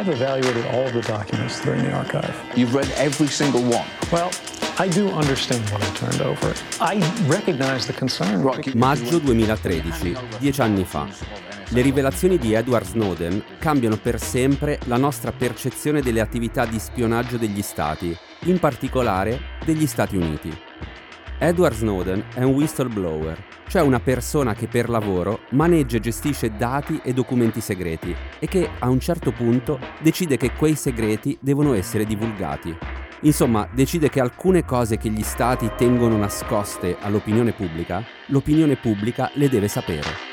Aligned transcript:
I've 0.00 0.08
evaluated 0.08 0.64
all 0.72 0.90
the 0.92 1.02
documents 1.02 1.58
that 1.58 1.68
are 1.68 1.74
in 1.74 1.84
the 1.84 1.92
archive. 1.92 2.34
You've 2.54 2.74
read 2.74 2.90
every 2.96 3.26
single 3.26 3.60
one? 3.60 3.84
Well, 4.10 4.30
I 4.78 4.88
do 4.88 5.10
understand 5.10 5.68
what 5.68 5.82
I 5.82 5.90
turned 5.94 6.22
over. 6.22 6.54
I 6.80 7.02
recognize 7.26 7.84
the 7.84 7.92
concern. 7.92 8.40
Maggio 8.76 9.18
2013, 9.18 10.16
dieci 10.38 10.60
anni 10.62 10.84
fa. 10.84 11.06
Le 11.68 11.82
rivelazioni 11.82 12.38
di 12.38 12.54
Edward 12.54 12.86
Snowden 12.86 13.44
cambiano 13.58 13.98
per 13.98 14.18
sempre 14.18 14.78
la 14.84 14.96
nostra 14.96 15.32
percezione 15.32 16.00
delle 16.00 16.22
attività 16.22 16.64
di 16.64 16.78
spionaggio 16.78 17.36
degli 17.36 17.60
Stati, 17.60 18.16
in 18.44 18.58
particolare 18.58 19.38
degli 19.66 19.86
Stati 19.86 20.16
Uniti. 20.16 20.50
Edward 21.38 21.74
Snowden 21.74 22.24
è 22.32 22.42
un 22.42 22.54
whistleblower, 22.54 23.36
cioè 23.70 23.82
una 23.82 24.00
persona 24.00 24.52
che 24.52 24.66
per 24.66 24.88
lavoro 24.88 25.42
maneggia 25.50 25.98
e 25.98 26.00
gestisce 26.00 26.56
dati 26.56 27.00
e 27.04 27.12
documenti 27.12 27.60
segreti 27.60 28.12
e 28.40 28.48
che 28.48 28.68
a 28.80 28.88
un 28.88 28.98
certo 28.98 29.30
punto 29.30 29.78
decide 30.00 30.36
che 30.36 30.50
quei 30.54 30.74
segreti 30.74 31.38
devono 31.40 31.74
essere 31.74 32.04
divulgati. 32.04 32.76
Insomma, 33.20 33.68
decide 33.72 34.08
che 34.08 34.18
alcune 34.18 34.64
cose 34.64 34.96
che 34.96 35.08
gli 35.08 35.22
stati 35.22 35.70
tengono 35.76 36.16
nascoste 36.16 36.96
all'opinione 36.98 37.52
pubblica, 37.52 38.04
l'opinione 38.26 38.74
pubblica 38.74 39.30
le 39.34 39.48
deve 39.48 39.68
sapere. 39.68 40.28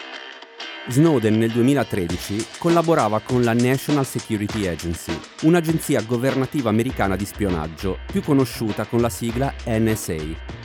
Snowden 0.87 1.37
nel 1.37 1.51
2013 1.51 2.43
collaborava 2.57 3.19
con 3.19 3.43
la 3.43 3.53
National 3.53 4.05
Security 4.05 4.65
Agency, 4.65 5.15
un'agenzia 5.43 6.01
governativa 6.01 6.69
americana 6.69 7.15
di 7.15 7.25
spionaggio, 7.25 7.99
più 8.11 8.23
conosciuta 8.23 8.85
con 8.85 8.99
la 8.99 9.09
sigla 9.09 9.53
NSA. 9.67 10.56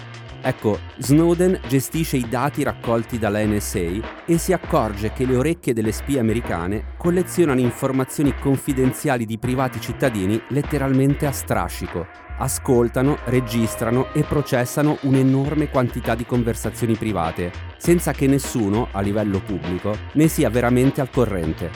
Ecco, 0.45 0.81
Snowden 0.99 1.61
gestisce 1.69 2.17
i 2.17 2.29
dati 2.29 2.65
raccolti 2.65 3.17
dalla 3.17 3.45
NSA 3.45 4.25
e 4.27 4.39
si 4.39 4.53
accorge 4.53 5.13
che 5.13 5.25
le 5.25 5.37
orecchie 5.37 5.73
delle 5.73 5.93
spie 5.93 6.19
americane 6.19 6.95
collezionano 6.99 7.61
informazioni 7.61 8.35
confidenziali 8.37 9.25
di 9.25 9.39
privati 9.39 9.81
cittadini 9.81 10.43
letteralmente 10.49 11.27
a 11.27 11.33
strascico. 11.33 12.09
Ascoltano, 12.39 13.19
registrano 13.27 14.13
e 14.13 14.25
processano 14.25 14.99
un'enorme 15.03 15.71
quantità 15.71 16.17
di 16.17 16.27
conversazioni 16.27 16.97
private, 16.97 17.53
senza 17.77 18.11
che 18.11 18.27
nessuno, 18.27 18.89
a 18.91 19.01
livello 19.01 19.39
pubblico, 19.39 19.97
ne 20.15 20.27
sia 20.27 20.51
veramente 20.51 21.01
al 21.01 21.11
corrente. 21.11 21.71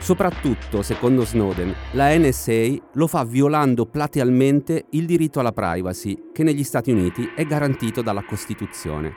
Soprattutto, 0.00 0.80
secondo 0.80 1.26
Snowden, 1.26 1.74
la 1.92 2.16
NSA 2.16 2.74
lo 2.94 3.06
fa 3.06 3.22
violando 3.22 3.84
platealmente 3.84 4.86
il 4.92 5.04
diritto 5.04 5.40
alla 5.40 5.52
privacy 5.52 6.30
che 6.32 6.42
negli 6.42 6.64
Stati 6.64 6.90
Uniti 6.90 7.30
è 7.36 7.44
garantito 7.44 8.00
dalla 8.00 8.24
Costituzione. 8.24 9.14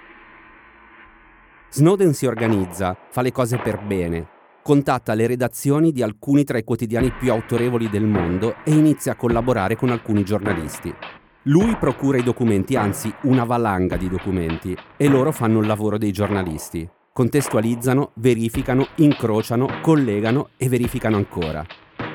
Snowden 1.70 2.14
si 2.14 2.26
organizza, 2.26 2.98
fa 3.10 3.22
le 3.22 3.32
cose 3.32 3.58
per 3.58 3.82
bene, 3.82 4.28
contatta 4.62 5.14
le 5.14 5.26
redazioni 5.26 5.94
di 5.94 6.04
alcuni 6.04 6.44
tra 6.44 6.58
i 6.58 6.66
quotidiani 6.66 7.12
più 7.12 7.32
autorevoli 7.32 7.90
del 7.90 8.06
mondo 8.06 8.56
e 8.66 8.72
inizia 8.72 9.14
a 9.14 9.16
collaborare 9.16 9.78
con 9.78 9.90
alcuni 9.90 10.26
giornalisti. 10.26 10.94
Lui 11.44 11.78
procura 11.78 12.18
i 12.18 12.24
documenti, 12.24 12.76
anzi 12.76 13.12
una 13.24 13.46
valanga 13.46 13.96
di 13.96 14.10
documenti, 14.10 14.78
e 14.98 15.08
loro 15.08 15.32
fanno 15.32 15.60
il 15.60 15.68
lavoro 15.68 15.98
dei 15.98 16.12
giornalisti 16.12 16.88
contestualizzano, 17.14 18.12
verificano, 18.16 18.88
incrociano, 18.96 19.80
collegano 19.82 20.50
e 20.58 20.68
verificano 20.68 21.16
ancora. 21.16 21.64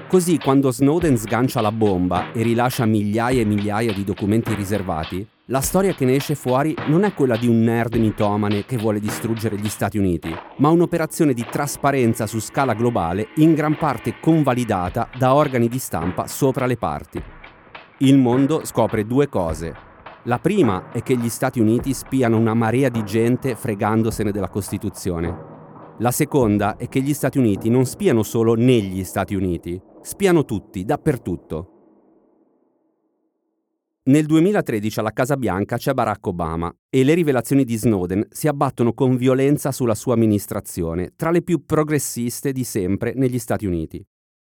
Così 0.08 0.38
quando 0.38 0.72
Snowden 0.72 1.16
sgancia 1.16 1.60
la 1.60 1.70
bomba 1.70 2.32
e 2.32 2.42
rilascia 2.42 2.84
migliaia 2.84 3.42
e 3.42 3.44
migliaia 3.44 3.92
di 3.92 4.04
documenti 4.04 4.54
riservati, 4.54 5.24
la 5.50 5.60
storia 5.60 5.94
che 5.94 6.04
ne 6.04 6.16
esce 6.16 6.34
fuori 6.34 6.74
non 6.88 7.04
è 7.04 7.14
quella 7.14 7.36
di 7.36 7.46
un 7.46 7.60
nerd 7.60 7.94
mitomane 7.94 8.64
che 8.64 8.76
vuole 8.76 9.00
distruggere 9.00 9.56
gli 9.56 9.68
Stati 9.68 9.98
Uniti, 9.98 10.34
ma 10.56 10.68
un'operazione 10.70 11.32
di 11.32 11.46
trasparenza 11.48 12.26
su 12.26 12.40
scala 12.40 12.74
globale 12.74 13.28
in 13.36 13.54
gran 13.54 13.76
parte 13.76 14.18
convalidata 14.20 15.08
da 15.16 15.34
organi 15.34 15.68
di 15.68 15.78
stampa 15.78 16.26
sopra 16.26 16.66
le 16.66 16.76
parti. 16.76 17.22
Il 17.98 18.18
mondo 18.18 18.64
scopre 18.64 19.06
due 19.06 19.28
cose. 19.28 19.87
La 20.24 20.40
prima 20.40 20.90
è 20.90 21.02
che 21.02 21.16
gli 21.16 21.28
Stati 21.28 21.60
Uniti 21.60 21.94
spiano 21.94 22.36
una 22.36 22.52
marea 22.52 22.88
di 22.88 23.04
gente 23.04 23.54
fregandosene 23.54 24.32
della 24.32 24.48
Costituzione. 24.48 25.56
La 25.98 26.10
seconda 26.10 26.76
è 26.76 26.88
che 26.88 27.00
gli 27.00 27.14
Stati 27.14 27.38
Uniti 27.38 27.70
non 27.70 27.86
spiano 27.86 28.24
solo 28.24 28.54
negli 28.54 29.04
Stati 29.04 29.36
Uniti, 29.36 29.80
spiano 30.02 30.44
tutti, 30.44 30.84
dappertutto. 30.84 31.72
Nel 34.08 34.26
2013 34.26 34.98
alla 34.98 35.12
Casa 35.12 35.36
Bianca 35.36 35.76
c'è 35.76 35.92
Barack 35.92 36.26
Obama 36.26 36.74
e 36.88 37.04
le 37.04 37.14
rivelazioni 37.14 37.64
di 37.64 37.76
Snowden 37.76 38.26
si 38.30 38.48
abbattono 38.48 38.94
con 38.94 39.16
violenza 39.16 39.70
sulla 39.70 39.94
sua 39.94 40.14
amministrazione, 40.14 41.12
tra 41.14 41.30
le 41.30 41.42
più 41.42 41.64
progressiste 41.64 42.52
di 42.52 42.64
sempre 42.64 43.12
negli 43.14 43.38
Stati 43.38 43.66
Uniti. 43.66 44.04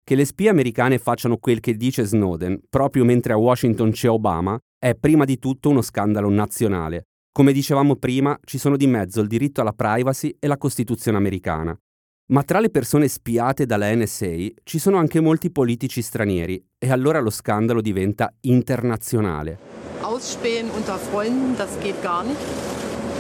Che 0.10 0.16
le 0.16 0.26
spie 0.26 0.50
americane 0.50 0.98
facciano 0.98 1.38
quel 1.38 1.60
che 1.60 1.76
dice 1.76 2.04
Snowden, 2.04 2.62
proprio 2.68 3.06
mentre 3.06 3.34
a 3.34 3.38
Washington 3.38 3.92
c'è 3.92 4.10
Obama, 4.10 4.58
è 4.76 4.96
prima 4.96 5.24
di 5.24 5.38
tutto 5.38 5.70
uno 5.70 5.84
scandalo 5.84 6.32
nazionale. 6.32 7.04
Come 7.32 7.54
dicevamo 7.54 7.96
prima, 7.96 8.36
ci 8.44 8.58
sono 8.58 8.76
di 8.76 8.88
mezzo 8.88 9.22
il 9.22 9.28
diritto 9.28 9.62
alla 9.62 9.72
privacy 9.72 10.36
e 10.40 10.48
la 10.48 10.58
Costituzione 10.58 11.16
americana. 11.16 11.78
Ma 12.32 12.42
tra 12.42 12.60
le 12.60 12.72
persone 12.72 13.08
spiate 13.08 13.68
dalla 13.68 13.94
NSA 13.94 14.48
ci 14.64 14.80
sono 14.80 14.98
anche 14.98 15.20
molti 15.20 15.52
politici 15.52 16.02
stranieri 16.02 16.60
e 16.80 16.90
allora 16.90 17.20
lo 17.20 17.30
scandalo 17.30 17.80
diventa 17.80 18.34
internazionale. 18.42 19.60
Ausspähen 20.02 20.72
unter 20.72 20.98
Freunden, 20.98 21.56
das 21.56 21.78
geht 21.84 22.02
gar 22.02 22.24
nicht. 22.24 22.42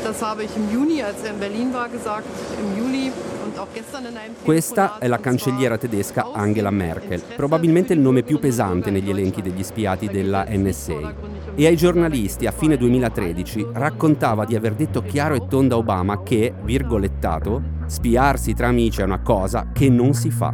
Das 0.01 0.23
habe 0.23 0.44
ich 0.44 0.56
im 0.56 0.71
Juni, 0.71 1.03
als 1.03 1.21
er 1.21 1.33
in 1.33 1.39
Berlin 1.39 1.71
war, 1.71 1.88
gesagt. 1.88 2.25
Im 2.57 2.81
Juli 2.81 3.11
questa 4.44 4.97
è 4.97 5.08
la 5.08 5.20
cancelliera 5.20 5.78
tedesca 5.78 6.31
Angela 6.34 6.70
Merkel, 6.70 7.22
probabilmente 7.36 7.94
il 7.94 8.00
nome 8.00 8.24
più 8.24 8.40
pesante 8.40 8.92
negli 8.92 9.09
elenchi 9.09 9.42
degli 9.42 9.64
spiati 9.64 10.08
della 10.08 10.46
NSA. 10.47 11.14
E 11.56 11.66
ai 11.66 11.75
giornalisti 11.75 12.46
a 12.46 12.52
fine 12.52 12.78
2013 12.78 13.68
raccontava 13.74 14.46
di 14.46 14.56
aver 14.56 14.74
detto 14.74 15.02
chiaro 15.02 15.36
e 15.36 15.48
tondo 15.48 15.75
a 15.75 15.78
Obama 15.80 16.24
che, 16.24 16.53
virgolettato, 16.64 17.62
spiarsi 17.86 18.53
tra 18.53 18.68
amici 18.68 19.02
è 19.02 19.03
una 19.03 19.22
cosa 19.22 19.69
che 19.74 19.90
non 19.90 20.14
si 20.14 20.30
fa. 20.30 20.52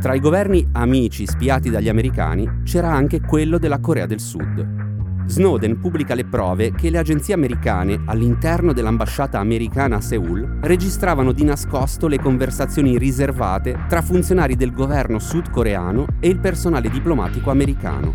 Tra 0.00 0.14
i 0.14 0.20
governi 0.20 0.68
amici 0.72 1.26
spiati 1.26 1.70
dagli 1.70 1.88
americani 1.88 2.62
c'era 2.64 2.90
anche 2.90 3.20
quello 3.20 3.58
della 3.58 3.78
Corea 3.78 4.06
del 4.06 4.18
Sud. 4.18 4.91
Snowden 5.32 5.80
pubblica 5.80 6.14
le 6.14 6.26
prove 6.26 6.72
che 6.72 6.90
le 6.90 6.98
agenzie 6.98 7.32
americane 7.32 8.02
all'interno 8.04 8.74
dell'ambasciata 8.74 9.38
americana 9.38 9.96
a 9.96 10.00
Seoul 10.02 10.58
registravano 10.60 11.32
di 11.32 11.42
nascosto 11.42 12.06
le 12.06 12.18
conversazioni 12.18 12.98
riservate 12.98 13.86
tra 13.88 14.02
funzionari 14.02 14.56
del 14.56 14.74
governo 14.74 15.18
sudcoreano 15.18 16.04
e 16.20 16.28
il 16.28 16.38
personale 16.38 16.90
diplomatico 16.90 17.50
americano. 17.50 18.14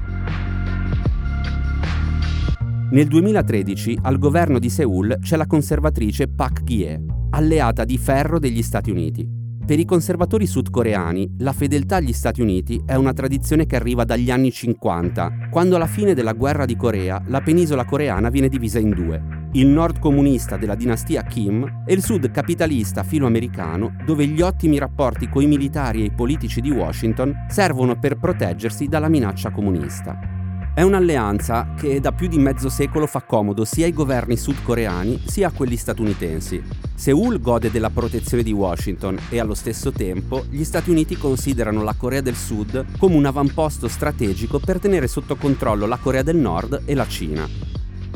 Nel 2.92 3.08
2013 3.08 3.98
al 4.04 4.20
governo 4.20 4.60
di 4.60 4.70
Seoul 4.70 5.18
c'è 5.20 5.38
la 5.38 5.48
conservatrice 5.48 6.28
Pak 6.28 6.62
Gie, 6.62 7.04
alleata 7.32 7.84
di 7.84 7.98
ferro 7.98 8.38
degli 8.38 8.62
Stati 8.62 8.92
Uniti. 8.92 9.47
Per 9.68 9.78
i 9.78 9.84
conservatori 9.84 10.48
sudcoreani, 10.48 11.36
la 11.40 11.52
fedeltà 11.52 11.98
agli 11.98 12.14
Stati 12.14 12.40
Uniti 12.40 12.82
è 12.86 12.96
una 12.96 13.12
tradizione 13.12 13.66
che 13.66 13.76
arriva 13.76 14.06
dagli 14.06 14.32
anni 14.32 14.50
50, 14.50 15.50
quando 15.52 15.76
alla 15.76 15.88
fine 15.88 16.14
della 16.14 16.32
guerra 16.32 16.64
di 16.64 16.78
Corea 16.78 17.22
la 17.28 17.42
penisola 17.42 17.84
coreana 17.84 18.30
viene 18.30 18.48
divisa 18.48 18.80
in 18.80 18.92
due. 18.92 19.22
Il 19.52 19.68
nord 19.68 20.00
comunista 20.00 20.56
della 20.56 20.76
dinastia 20.76 21.24
Kim 21.24 21.84
e 21.86 21.94
il 21.94 22.02
sud 22.02 22.32
capitalista 22.32 23.04
filoamericano, 23.04 23.98
dove 24.06 24.26
gli 24.26 24.40
ottimi 24.40 24.78
rapporti 24.78 25.28
coi 25.28 25.48
militari 25.48 26.04
e 26.04 26.06
i 26.06 26.12
politici 26.12 26.62
di 26.62 26.72
Washington 26.72 27.48
servono 27.50 28.00
per 28.00 28.18
proteggersi 28.18 28.88
dalla 28.88 29.10
minaccia 29.10 29.52
comunista. 29.52 30.37
È 30.78 30.84
un'alleanza 30.84 31.74
che 31.76 32.00
da 32.00 32.12
più 32.12 32.28
di 32.28 32.38
mezzo 32.38 32.70
secolo 32.70 33.08
fa 33.08 33.24
comodo 33.24 33.66
sia 33.66 33.86
ai 33.86 33.94
governi 33.94 34.38
sudcoreani 34.38 35.24
sia 35.26 35.48
a 35.48 35.52
quelli 35.52 35.76
statunitensi. 35.76 36.62
Seoul 36.94 37.42
gode 37.42 37.72
della 37.72 37.90
protezione 37.90 38.44
di 38.44 38.52
Washington 38.52 39.18
e 39.32 39.40
allo 39.40 39.56
stesso 39.56 39.92
tempo 39.92 40.46
gli 40.48 40.64
Stati 40.64 40.92
Uniti 40.92 41.18
considerano 41.18 41.82
la 41.82 41.96
Corea 41.98 42.22
del 42.22 42.36
Sud 42.36 42.86
come 43.00 43.16
un 43.16 43.26
avamposto 43.26 43.88
strategico 43.88 44.60
per 44.60 44.78
tenere 44.78 45.08
sotto 45.08 45.36
controllo 45.36 45.88
la 45.88 45.98
Corea 45.98 46.22
del 46.22 46.38
Nord 46.38 46.84
e 46.86 46.94
la 46.94 47.08
Cina. 47.08 47.50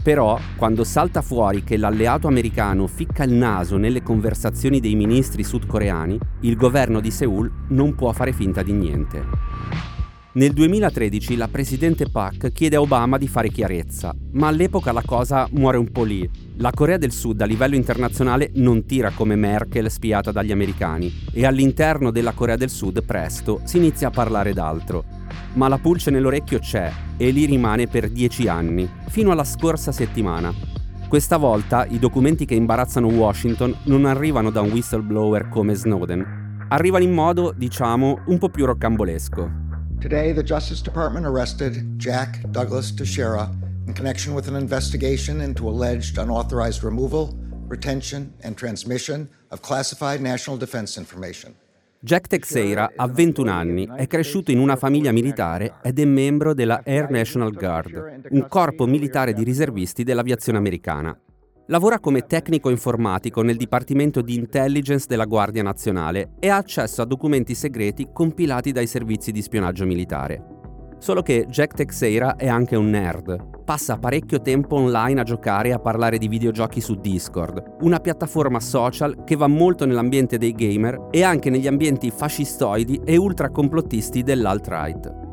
Però, 0.04 0.40
quando 0.56 0.84
salta 0.84 1.24
fuori 1.24 1.64
che 1.64 1.78
l'alleato 1.78 2.28
americano 2.28 2.86
ficca 2.86 3.24
il 3.24 3.34
naso 3.34 3.78
nelle 3.78 4.04
conversazioni 4.04 4.80
dei 4.80 4.94
ministri 4.94 5.44
sudcoreani, 5.44 6.20
il 6.42 6.56
governo 6.56 7.00
di 7.00 7.10
Seoul 7.10 7.52
non 7.70 7.96
può 7.96 8.12
fare 8.12 8.34
finta 8.34 8.62
di 8.62 8.72
niente. 8.72 9.26
Nel 10.34 10.54
2013 10.54 11.36
la 11.36 11.50
presidente 11.50 12.08
Park 12.10 12.54
chiede 12.54 12.78
a 12.78 12.80
Obama 12.82 13.18
di 13.18 13.28
fare 13.28 13.50
chiarezza, 13.50 14.16
ma 14.32 14.48
all'epoca 14.48 14.94
la 14.94 15.04
cosa 15.06 15.46
muore 15.52 15.76
un 15.76 15.92
po' 15.92 16.06
lì. 16.06 16.30
La 16.56 16.72
Corea 16.74 16.96
del 16.96 17.12
Sud 17.12 17.42
a 17.42 17.46
livello 17.46 17.76
internazionale 17.76 18.50
non 18.54 18.86
tira 18.86 19.12
come 19.12 19.36
Merkel 19.36 19.92
spiata 19.92 20.32
dagli 20.32 20.54
americani 20.54 21.12
e 21.34 21.46
all'interno 21.46 22.12
della 22.12 22.32
Corea 22.32 22.56
del 22.56 22.70
Sud 22.70 23.04
presto 23.04 23.60
si 23.66 23.76
inizia 23.76 24.08
a 24.08 24.12
parlare 24.12 24.54
d'altro. 24.54 25.04
Ma 25.56 25.68
la 25.68 25.80
pulce 25.80 26.12
nell'orecchio 26.12 26.60
c'è 26.60 26.90
e 27.18 27.30
lì 27.32 27.44
rimane 27.44 27.88
per 27.88 28.08
dieci 28.10 28.48
anni, 28.48 28.90
fino 29.10 29.32
alla 29.32 29.44
scorsa 29.44 29.92
settimana. 29.92 30.54
Questa 31.10 31.36
volta 31.36 31.86
i 31.86 32.00
documenti 32.00 32.46
che 32.46 32.56
imbarazzano 32.56 33.08
Washington 33.08 33.76
non 33.88 34.06
arrivano 34.06 34.50
da 34.50 34.62
un 34.62 34.72
whistleblower 34.72 35.50
come 35.50 35.74
Snowden, 35.74 36.68
arrivano 36.70 37.04
in 37.04 37.12
modo, 37.12 37.54
diciamo, 37.54 38.22
un 38.28 38.38
po' 38.38 38.48
più 38.48 38.66
roccambolesco. 38.66 39.71
Today 40.02 40.34
the 40.34 40.42
Justice 40.42 40.82
Department 40.82 41.28
arrested 41.28 42.00
Jack 42.00 42.42
Douglas 42.50 42.92
Teixeira 42.92 43.48
in 43.86 43.94
connection 43.94 44.34
with 44.34 44.48
an 44.48 44.56
investigation 44.56 45.42
into 45.42 45.70
alleged 45.70 46.18
unauthorized 46.18 46.84
removal, 46.84 47.38
retention 47.68 48.34
and 48.42 48.58
transmission 48.58 49.30
of 49.52 49.62
classified 49.62 50.20
national 50.20 50.58
defense 50.58 50.98
information. 51.00 51.54
Jack 52.00 52.30
Texeira 52.30 52.90
ha 52.96 53.08
21 53.08 53.52
anni, 53.52 53.88
è 53.96 54.08
cresciuto 54.08 54.50
in 54.50 54.58
una 54.58 54.76
famiglia 54.76 55.12
militare 55.12 55.76
ed 55.84 56.00
è 56.00 56.06
membro 56.06 56.56
della 56.56 56.82
Air 56.84 57.12
National 57.12 57.52
Guard, 57.52 58.26
un 58.32 58.48
corpo 58.50 58.88
militare 58.88 59.34
di 59.34 59.44
riservisti 59.44 60.04
dell'aviazione 60.04 60.58
americana. 60.58 61.16
Lavora 61.72 62.02
come 62.02 62.26
tecnico 62.26 62.70
informatico 62.70 63.42
nel 63.44 63.56
Dipartimento 63.56 64.20
di 64.22 64.36
Intelligence 64.36 65.06
della 65.08 65.24
Guardia 65.24 65.64
Nazionale 65.64 66.32
e 66.38 66.50
ha 66.50 66.58
accesso 66.58 67.02
a 67.02 67.06
documenti 67.06 67.56
segreti 67.56 68.10
compilati 68.12 68.74
dai 68.74 68.86
servizi 68.88 69.32
di 69.32 69.42
spionaggio 69.42 69.86
militare. 69.86 70.44
Solo 70.98 71.22
che 71.22 71.46
Jack 71.48 71.76
Texeira 71.76 72.36
è 72.36 72.50
anche 72.50 72.76
un 72.76 72.90
nerd. 72.90 73.64
Passa 73.64 73.98
parecchio 73.98 74.42
tempo 74.42 74.76
online 74.76 75.22
a 75.22 75.24
giocare 75.24 75.70
e 75.70 75.72
a 75.72 75.80
parlare 75.80 76.18
di 76.18 76.28
videogiochi 76.28 76.82
su 76.82 76.96
Discord, 76.96 77.78
una 77.84 78.02
piattaforma 78.02 78.60
social 78.60 79.24
che 79.24 79.38
va 79.38 79.48
molto 79.48 79.86
nell'ambiente 79.86 80.38
dei 80.38 80.52
gamer 80.52 81.08
e 81.10 81.24
anche 81.24 81.50
negli 81.50 81.68
ambienti 81.68 82.12
fascistoidi 82.12 83.00
e 83.06 83.16
ultracomplotisti 83.16 84.24
dell'alt-right. 84.24 85.31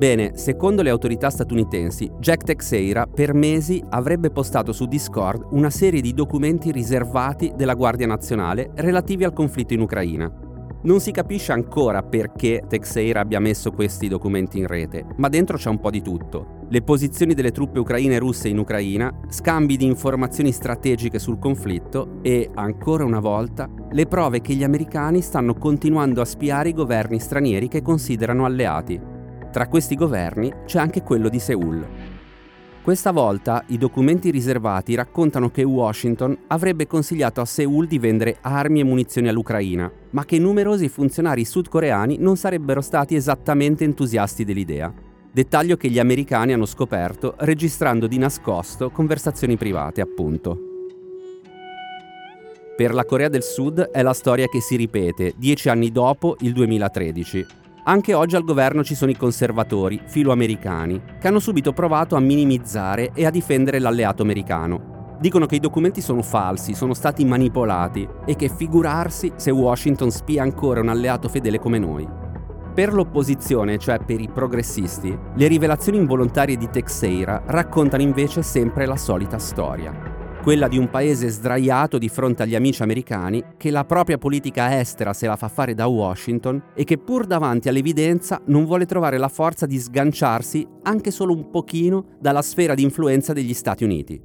Bene, 0.00 0.30
secondo 0.34 0.80
le 0.80 0.88
autorità 0.88 1.28
statunitensi, 1.28 2.10
Jack 2.20 2.44
Texeira 2.44 3.04
per 3.06 3.34
mesi 3.34 3.84
avrebbe 3.90 4.30
postato 4.30 4.72
su 4.72 4.86
Discord 4.86 5.48
una 5.50 5.68
serie 5.68 6.00
di 6.00 6.14
documenti 6.14 6.72
riservati 6.72 7.52
della 7.54 7.74
Guardia 7.74 8.06
Nazionale 8.06 8.70
relativi 8.76 9.24
al 9.24 9.34
conflitto 9.34 9.74
in 9.74 9.80
Ucraina. 9.80 10.32
Non 10.84 11.00
si 11.00 11.10
capisce 11.10 11.52
ancora 11.52 12.02
perché 12.02 12.62
Texeira 12.66 13.20
abbia 13.20 13.40
messo 13.40 13.72
questi 13.72 14.08
documenti 14.08 14.56
in 14.56 14.68
rete, 14.68 15.04
ma 15.16 15.28
dentro 15.28 15.58
c'è 15.58 15.68
un 15.68 15.80
po' 15.80 15.90
di 15.90 16.00
tutto. 16.00 16.60
Le 16.70 16.80
posizioni 16.80 17.34
delle 17.34 17.52
truppe 17.52 17.78
ucraine 17.78 18.14
e 18.14 18.20
russe 18.20 18.48
in 18.48 18.56
Ucraina, 18.56 19.14
scambi 19.28 19.76
di 19.76 19.84
informazioni 19.84 20.50
strategiche 20.50 21.18
sul 21.18 21.38
conflitto 21.38 22.20
e, 22.22 22.48
ancora 22.54 23.04
una 23.04 23.20
volta, 23.20 23.68
le 23.90 24.06
prove 24.06 24.40
che 24.40 24.54
gli 24.54 24.64
americani 24.64 25.20
stanno 25.20 25.52
continuando 25.52 26.22
a 26.22 26.24
spiare 26.24 26.70
i 26.70 26.74
governi 26.74 27.20
stranieri 27.20 27.68
che 27.68 27.82
considerano 27.82 28.46
alleati. 28.46 29.09
Tra 29.50 29.66
questi 29.66 29.96
governi 29.96 30.52
c'è 30.64 30.78
anche 30.78 31.02
quello 31.02 31.28
di 31.28 31.40
Seoul. 31.40 31.84
Questa 32.82 33.10
volta 33.10 33.64
i 33.66 33.78
documenti 33.78 34.30
riservati 34.30 34.94
raccontano 34.94 35.50
che 35.50 35.64
Washington 35.64 36.36
avrebbe 36.46 36.86
consigliato 36.86 37.40
a 37.40 37.44
Seoul 37.44 37.88
di 37.88 37.98
vendere 37.98 38.38
armi 38.42 38.78
e 38.78 38.84
munizioni 38.84 39.28
all'Ucraina, 39.28 39.90
ma 40.10 40.24
che 40.24 40.38
numerosi 40.38 40.88
funzionari 40.88 41.44
sudcoreani 41.44 42.16
non 42.18 42.36
sarebbero 42.36 42.80
stati 42.80 43.16
esattamente 43.16 43.82
entusiasti 43.82 44.44
dell'idea. 44.44 44.92
Dettaglio 45.32 45.76
che 45.76 45.88
gli 45.88 45.98
americani 45.98 46.52
hanno 46.52 46.66
scoperto 46.66 47.34
registrando 47.38 48.06
di 48.06 48.18
nascosto 48.18 48.90
conversazioni 48.90 49.56
private, 49.56 50.00
appunto. 50.00 50.58
Per 52.76 52.94
la 52.94 53.04
Corea 53.04 53.28
del 53.28 53.42
Sud 53.42 53.80
è 53.80 54.00
la 54.00 54.14
storia 54.14 54.46
che 54.46 54.60
si 54.60 54.76
ripete 54.76 55.34
dieci 55.36 55.68
anni 55.68 55.92
dopo 55.92 56.36
il 56.40 56.52
2013, 56.52 57.46
anche 57.90 58.14
oggi 58.14 58.36
al 58.36 58.44
governo 58.44 58.84
ci 58.84 58.94
sono 58.94 59.10
i 59.10 59.16
conservatori, 59.16 60.00
filoamericani, 60.04 61.02
che 61.18 61.26
hanno 61.26 61.40
subito 61.40 61.72
provato 61.72 62.14
a 62.14 62.20
minimizzare 62.20 63.10
e 63.14 63.26
a 63.26 63.30
difendere 63.30 63.80
l'alleato 63.80 64.22
americano. 64.22 65.16
Dicono 65.18 65.46
che 65.46 65.56
i 65.56 65.60
documenti 65.60 66.00
sono 66.00 66.22
falsi, 66.22 66.74
sono 66.74 66.94
stati 66.94 67.24
manipolati 67.24 68.08
e 68.24 68.36
che 68.36 68.48
figurarsi 68.48 69.32
se 69.34 69.50
Washington 69.50 70.12
spia 70.12 70.44
ancora 70.44 70.80
un 70.80 70.88
alleato 70.88 71.28
fedele 71.28 71.58
come 71.58 71.80
noi. 71.80 72.08
Per 72.72 72.94
l'opposizione, 72.94 73.76
cioè 73.76 73.98
per 73.98 74.20
i 74.20 74.30
progressisti, 74.32 75.18
le 75.34 75.46
rivelazioni 75.48 75.98
involontarie 75.98 76.56
di 76.56 76.70
Texeira 76.70 77.42
raccontano 77.46 78.04
invece 78.04 78.42
sempre 78.42 78.86
la 78.86 78.96
solita 78.96 79.38
storia 79.38 80.19
quella 80.42 80.68
di 80.68 80.78
un 80.78 80.88
paese 80.88 81.28
sdraiato 81.28 81.98
di 81.98 82.08
fronte 82.08 82.42
agli 82.42 82.54
amici 82.54 82.82
americani 82.82 83.44
che 83.58 83.70
la 83.70 83.84
propria 83.84 84.16
politica 84.16 84.80
estera 84.80 85.12
se 85.12 85.26
la 85.26 85.36
fa 85.36 85.48
fare 85.48 85.74
da 85.74 85.86
Washington 85.86 86.62
e 86.74 86.84
che 86.84 86.96
pur 86.96 87.26
davanti 87.26 87.68
all'evidenza 87.68 88.40
non 88.46 88.64
vuole 88.64 88.86
trovare 88.86 89.18
la 89.18 89.28
forza 89.28 89.66
di 89.66 89.78
sganciarsi 89.78 90.66
anche 90.84 91.10
solo 91.10 91.34
un 91.34 91.50
pochino 91.50 92.16
dalla 92.18 92.40
sfera 92.40 92.72
di 92.74 92.82
influenza 92.82 93.34
degli 93.34 93.52
Stati 93.52 93.84
Uniti. 93.84 94.18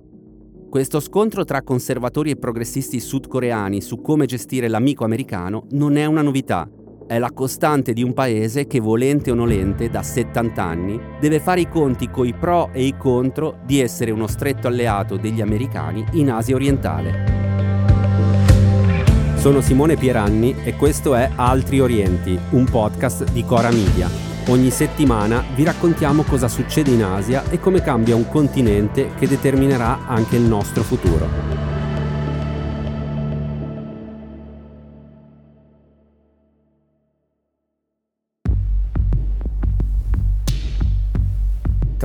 Questo 0.69 1.01
scontro 1.01 1.43
tra 1.43 1.63
conservatori 1.63 2.31
e 2.31 2.37
progressisti 2.37 3.01
sudcoreani 3.01 3.81
su 3.81 4.01
come 4.01 4.25
gestire 4.25 4.69
l'amico 4.69 5.03
americano 5.03 5.67
non 5.71 5.97
è 5.97 6.05
una 6.05 6.21
novità 6.21 6.69
è 7.07 7.19
la 7.19 7.31
costante 7.31 7.93
di 7.93 8.03
un 8.03 8.13
paese 8.13 8.65
che, 8.67 8.79
volente 8.79 9.31
o 9.31 9.35
nolente, 9.35 9.89
da 9.89 10.01
70 10.01 10.63
anni, 10.63 10.99
deve 11.19 11.39
fare 11.39 11.61
i 11.61 11.69
conti 11.69 12.09
coi 12.09 12.33
pro 12.33 12.69
e 12.71 12.83
i 12.83 12.95
contro 12.97 13.59
di 13.63 13.79
essere 13.79 14.11
uno 14.11 14.27
stretto 14.27 14.67
alleato 14.67 15.17
degli 15.17 15.41
americani 15.41 16.03
in 16.13 16.31
Asia 16.31 16.55
orientale. 16.55 17.43
Sono 19.35 19.61
Simone 19.61 19.95
Pieranni 19.95 20.55
e 20.63 20.75
questo 20.75 21.13
è 21.13 21.29
Altri 21.35 21.79
Orienti, 21.79 22.37
un 22.51 22.65
podcast 22.65 23.31
di 23.31 23.45
Cora 23.45 23.69
Media. 23.69 24.09
Ogni 24.47 24.71
settimana 24.71 25.43
vi 25.55 25.63
raccontiamo 25.63 26.23
cosa 26.23 26.47
succede 26.47 26.91
in 26.91 27.03
Asia 27.03 27.43
e 27.51 27.59
come 27.59 27.81
cambia 27.81 28.15
un 28.15 28.27
continente 28.27 29.11
che 29.17 29.27
determinerà 29.27 30.07
anche 30.07 30.35
il 30.35 30.43
nostro 30.43 30.81
futuro. 30.81 31.54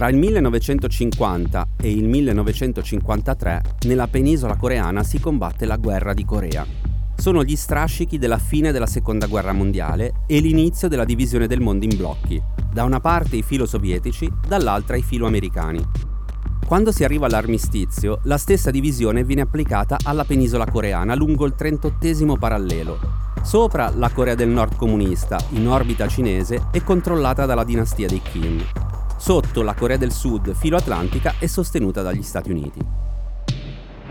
Tra 0.00 0.08
il 0.08 0.16
1950 0.16 1.68
e 1.76 1.90
il 1.90 2.08
1953 2.08 3.60
nella 3.86 4.08
penisola 4.08 4.56
coreana 4.56 5.02
si 5.02 5.20
combatte 5.20 5.66
la 5.66 5.76
guerra 5.76 6.14
di 6.14 6.24
Corea. 6.24 6.64
Sono 7.16 7.44
gli 7.44 7.54
strascichi 7.54 8.16
della 8.16 8.38
fine 8.38 8.72
della 8.72 8.86
seconda 8.86 9.26
guerra 9.26 9.52
mondiale 9.52 10.22
e 10.26 10.40
l'inizio 10.40 10.88
della 10.88 11.04
divisione 11.04 11.46
del 11.46 11.60
mondo 11.60 11.84
in 11.84 11.94
blocchi, 11.94 12.42
da 12.72 12.84
una 12.84 12.98
parte 12.98 13.36
i 13.36 13.42
filo 13.42 13.66
sovietici, 13.66 14.26
dall'altra 14.48 14.96
i 14.96 15.02
filo 15.02 15.26
americani. 15.26 15.84
Quando 16.66 16.92
si 16.92 17.04
arriva 17.04 17.26
all'armistizio, 17.26 18.20
la 18.22 18.38
stessa 18.38 18.70
divisione 18.70 19.22
viene 19.22 19.42
applicata 19.42 19.98
alla 20.02 20.24
penisola 20.24 20.64
coreana 20.64 21.14
lungo 21.14 21.44
il 21.44 21.54
38 21.54 22.38
parallelo. 22.38 22.98
Sopra 23.42 23.92
la 23.94 24.08
Corea 24.08 24.34
del 24.34 24.48
Nord 24.48 24.76
comunista, 24.76 25.38
in 25.50 25.68
orbita 25.68 26.08
cinese, 26.08 26.68
è 26.70 26.82
controllata 26.82 27.44
dalla 27.44 27.64
dinastia 27.64 28.06
dei 28.06 28.22
Kim, 28.22 28.62
Sotto 29.20 29.60
la 29.60 29.74
Corea 29.74 29.98
del 29.98 30.12
Sud 30.12 30.54
filo-atlantica 30.54 31.34
è 31.38 31.46
sostenuta 31.46 32.00
dagli 32.00 32.22
Stati 32.22 32.50
Uniti. 32.50 32.80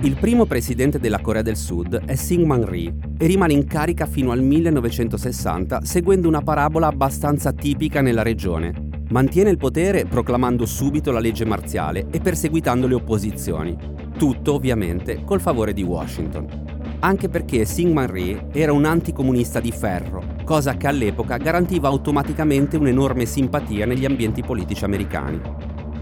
Il 0.02 0.16
primo 0.16 0.46
presidente 0.46 1.00
della 1.00 1.20
Corea 1.20 1.42
del 1.42 1.58
Sud 1.58 2.06
è 2.06 2.14
Syngman 2.14 2.64
Rhee 2.64 2.96
e 3.18 3.26
rimane 3.26 3.54
in 3.54 3.66
carica 3.66 4.06
fino 4.06 4.30
al 4.30 4.44
1960 4.44 5.84
seguendo 5.84 6.28
una 6.28 6.44
parabola 6.44 6.86
abbastanza 6.86 7.52
tipica 7.52 8.02
nella 8.02 8.22
regione. 8.22 8.90
Mantiene 9.10 9.50
il 9.50 9.58
potere 9.58 10.06
proclamando 10.06 10.68
subito 10.68 11.10
la 11.10 11.20
legge 11.20 11.44
marziale 11.44 12.06
e 12.12 12.20
perseguitando 12.20 12.86
le 12.86 12.94
opposizioni. 12.94 13.76
Tutto 14.16 14.54
ovviamente 14.54 15.24
col 15.24 15.42
favore 15.42 15.74
di 15.74 15.82
Washington 15.82 16.69
anche 17.00 17.30
perché 17.30 17.66
Syngman 17.66 18.08
Rhee 18.08 18.48
era 18.52 18.74
un 18.74 18.86
anticomunista 18.86 19.60
di 19.60 19.72
ferro, 19.72 20.24
cosa 20.44 20.76
che 20.76 20.88
all'epoca 20.88 21.38
garantiva 21.38 21.88
automaticamente 21.88 22.78
un'enorme 22.78 23.26
simpatia 23.26 23.86
negli 23.86 24.06
ambienti 24.06 24.42
politici 24.42 24.84
americani. 24.84 25.42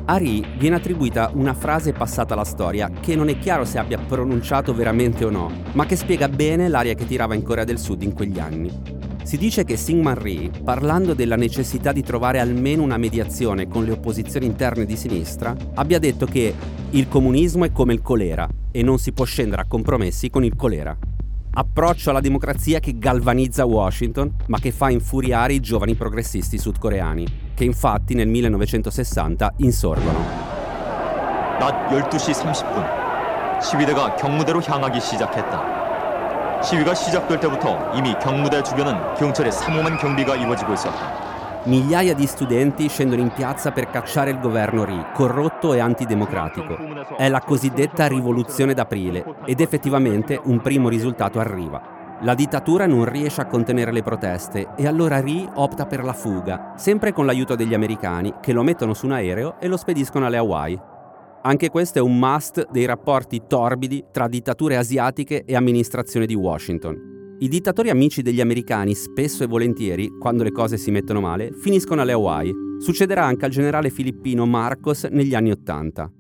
A 0.06 0.18
Rhee 0.18 0.44
viene 0.58 0.78
attribuita 0.78 1.32
una 1.34 1.54
frase 1.54 1.92
passata 1.92 2.34
alla 2.34 2.46
storia 2.46 2.90
che 2.90 3.16
non 3.16 3.28
è 3.28 3.38
chiaro 3.38 3.66
se 3.66 3.78
abbia 3.78 3.98
pronunciato 3.98 4.74
veramente 4.74 5.26
o 5.26 5.30
no, 5.30 5.52
ma 5.74 5.86
che 5.86 5.98
spiega 5.98 6.30
bene 6.30 6.70
l'aria 6.70 6.94
che 6.94 7.06
tirava 7.06 7.36
in 7.36 7.44
Corea 7.44 7.66
del 7.66 7.78
Sud 7.78 8.02
in 8.04 8.14
quegli 8.14 8.40
anni. 8.40 8.72
Si 9.24 9.38
dice 9.38 9.66
che 9.66 9.76
Syngman 9.76 10.16
Rhee, 10.16 10.50
parlando 10.64 11.14
della 11.14 11.36
necessità 11.36 11.92
di 11.92 12.02
trovare 12.02 12.40
almeno 12.40 12.84
una 12.84 12.96
mediazione 12.96 13.68
con 13.68 13.84
le 13.84 13.92
opposizioni 13.92 14.46
interne 14.46 14.86
di 14.86 14.96
sinistra, 14.96 15.54
abbia 15.74 16.00
detto 16.00 16.26
che 16.26 16.54
il 16.92 17.10
comunismo 17.10 17.66
è 17.66 17.72
come 17.74 17.92
il 17.92 18.02
colera 18.02 18.48
e 18.77 18.83
non 18.83 18.99
si 18.99 19.13
può 19.13 19.25
scendere 19.25 19.63
a 19.63 19.67
compromessi 19.67 20.31
con 20.31 20.45
il 20.45 20.57
colera. 20.57 20.97
Approccio 21.55 22.11
alla 22.11 22.21
democrazia 22.21 22.81
che 22.81 22.97
galvanizza 22.97 23.67
Washington, 23.67 24.35
ma 24.47 24.59
che 24.59 24.73
fa 24.73 24.91
infuriare 24.91 25.53
i 25.53 25.61
giovani 25.61 25.95
progressisti 25.95 26.57
sudcoreani, 26.57 27.53
che 27.55 27.65
infatti 27.65 28.15
nel 28.15 28.29
1960 28.29 29.53
insorgono. 29.59 30.51
낮 31.59 31.91
12시 31.91 32.33
30분 32.33 33.63
시위대가 33.63 34.17
경무대로 34.17 34.61
향하기 34.61 35.01
시작했다. 35.01 36.61
시위가 36.63 36.95
시작될 36.95 37.39
때부터 37.41 37.93
이미 37.95 38.15
경무대 38.19 38.63
주변은 38.63 39.15
경찰의 39.15 39.53
삼엄한 39.53 39.99
경비가 39.99 40.37
이루어지고 40.37 40.75
있었다. 40.75 41.26
Migliaia 41.68 42.14
di 42.14 42.26
studenti 42.28 42.88
scendono 42.88 43.22
in 43.22 43.34
piazza 43.36 43.74
per 43.74 43.90
cacciare 43.90 44.32
il 44.32 44.40
governo 44.40 44.86
Ri, 44.86 45.08
corrotto 45.14 45.74
e 45.74 45.80
antidemocratico. 45.80 46.78
È 47.18 47.28
la 47.28 47.42
cosiddetta 47.42 48.08
rivoluzione 48.08 48.74
d'aprile 48.74 49.36
ed 49.44 49.60
effettivamente 49.60 50.40
un 50.42 50.62
primo 50.62 50.88
risultato 50.88 51.40
arriva. 51.40 52.20
La 52.22 52.36
dittatura 52.36 52.86
non 52.86 53.04
riesce 53.04 53.42
a 53.42 53.48
contenere 53.48 53.92
le 53.92 54.02
proteste 54.02 54.70
e 54.78 54.88
allora 54.88 55.20
Ri 55.20 55.46
opta 55.56 55.86
per 55.86 56.06
la 56.06 56.14
fuga, 56.14 56.72
sempre 56.78 57.12
con 57.12 57.26
l'aiuto 57.26 57.56
degli 57.56 57.74
americani 57.74 58.36
che 58.42 58.54
lo 58.54 58.64
mettono 58.64 58.94
su 58.94 59.06
un 59.06 59.12
aereo 59.12 59.60
e 59.60 59.68
lo 59.68 59.76
spediscono 59.76 60.26
alle 60.26 60.38
Hawaii. 60.38 60.80
Anche 61.42 61.70
questo 61.70 62.00
è 62.00 62.02
un 62.02 62.18
must 62.18 62.66
dei 62.72 62.86
rapporti 62.86 63.42
torbidi 63.46 64.06
tra 64.10 64.30
dittature 64.30 64.78
asiatiche 64.78 65.44
e 65.44 65.54
amministrazione 65.54 66.28
di 66.28 66.34
Washington. 66.34 67.17
I 67.40 67.50
dittatori 67.50 67.92
amici 67.92 68.24
degli 68.24 68.42
americani, 68.42 68.96
spesso 68.96 69.44
e 69.44 69.48
volentieri, 69.48 70.10
quando 70.18 70.42
le 70.42 70.52
cose 70.52 70.76
si 70.76 70.90
mettono 70.90 71.22
male, 71.22 71.52
finiscono 71.52 72.02
alle 72.02 72.14
Hawaii. 72.14 72.52
Succederà 72.80 73.26
anche 73.26 73.46
al 73.46 73.52
generale 73.52 73.92
filippino 73.92 74.48
Marcos 74.48 75.04
negli 75.04 75.36
anni 75.36 75.52
Ottanta. 75.52 76.12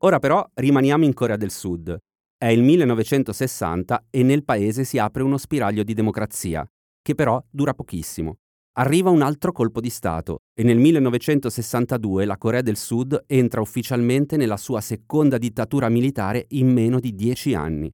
Ora 0.00 0.18
però 0.18 0.46
rimaniamo 0.52 1.06
in 1.06 1.14
Corea 1.14 1.38
del 1.38 1.50
Sud. 1.50 1.96
È 2.36 2.46
il 2.46 2.62
1960 2.62 4.08
e 4.10 4.22
nel 4.22 4.44
paese 4.44 4.84
si 4.84 4.98
apre 4.98 5.22
uno 5.22 5.38
spiraglio 5.38 5.82
di 5.82 5.94
democrazia, 5.94 6.62
che 7.00 7.14
però 7.14 7.42
dura 7.48 7.72
pochissimo. 7.72 8.34
Arriva 8.72 9.08
un 9.08 9.22
altro 9.22 9.50
colpo 9.50 9.80
di 9.80 9.88
Stato 9.88 10.40
e 10.52 10.62
nel 10.62 10.76
1962 10.76 12.26
la 12.26 12.36
Corea 12.36 12.60
del 12.60 12.76
Sud 12.76 13.18
entra 13.26 13.62
ufficialmente 13.62 14.36
nella 14.36 14.58
sua 14.58 14.82
seconda 14.82 15.38
dittatura 15.38 15.88
militare 15.88 16.44
in 16.48 16.70
meno 16.70 17.00
di 17.00 17.14
dieci 17.14 17.54
anni. 17.54 17.90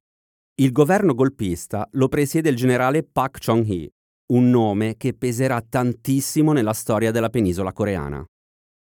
Il 0.59 0.71
governo 0.73 1.13
golpista 1.13 1.87
lo 1.91 2.09
presiede 2.09 2.49
il 2.49 2.55
generale 2.55 3.03
Pak 3.03 3.39
Chung-hee, 3.45 3.89
un 4.33 4.49
nome 4.49 4.95
che 4.97 5.13
peserà 5.13 5.61
tantissimo 5.61 6.51
nella 6.51 6.73
storia 6.73 7.11
della 7.11 7.29
penisola 7.29 7.71
coreana 7.71 8.25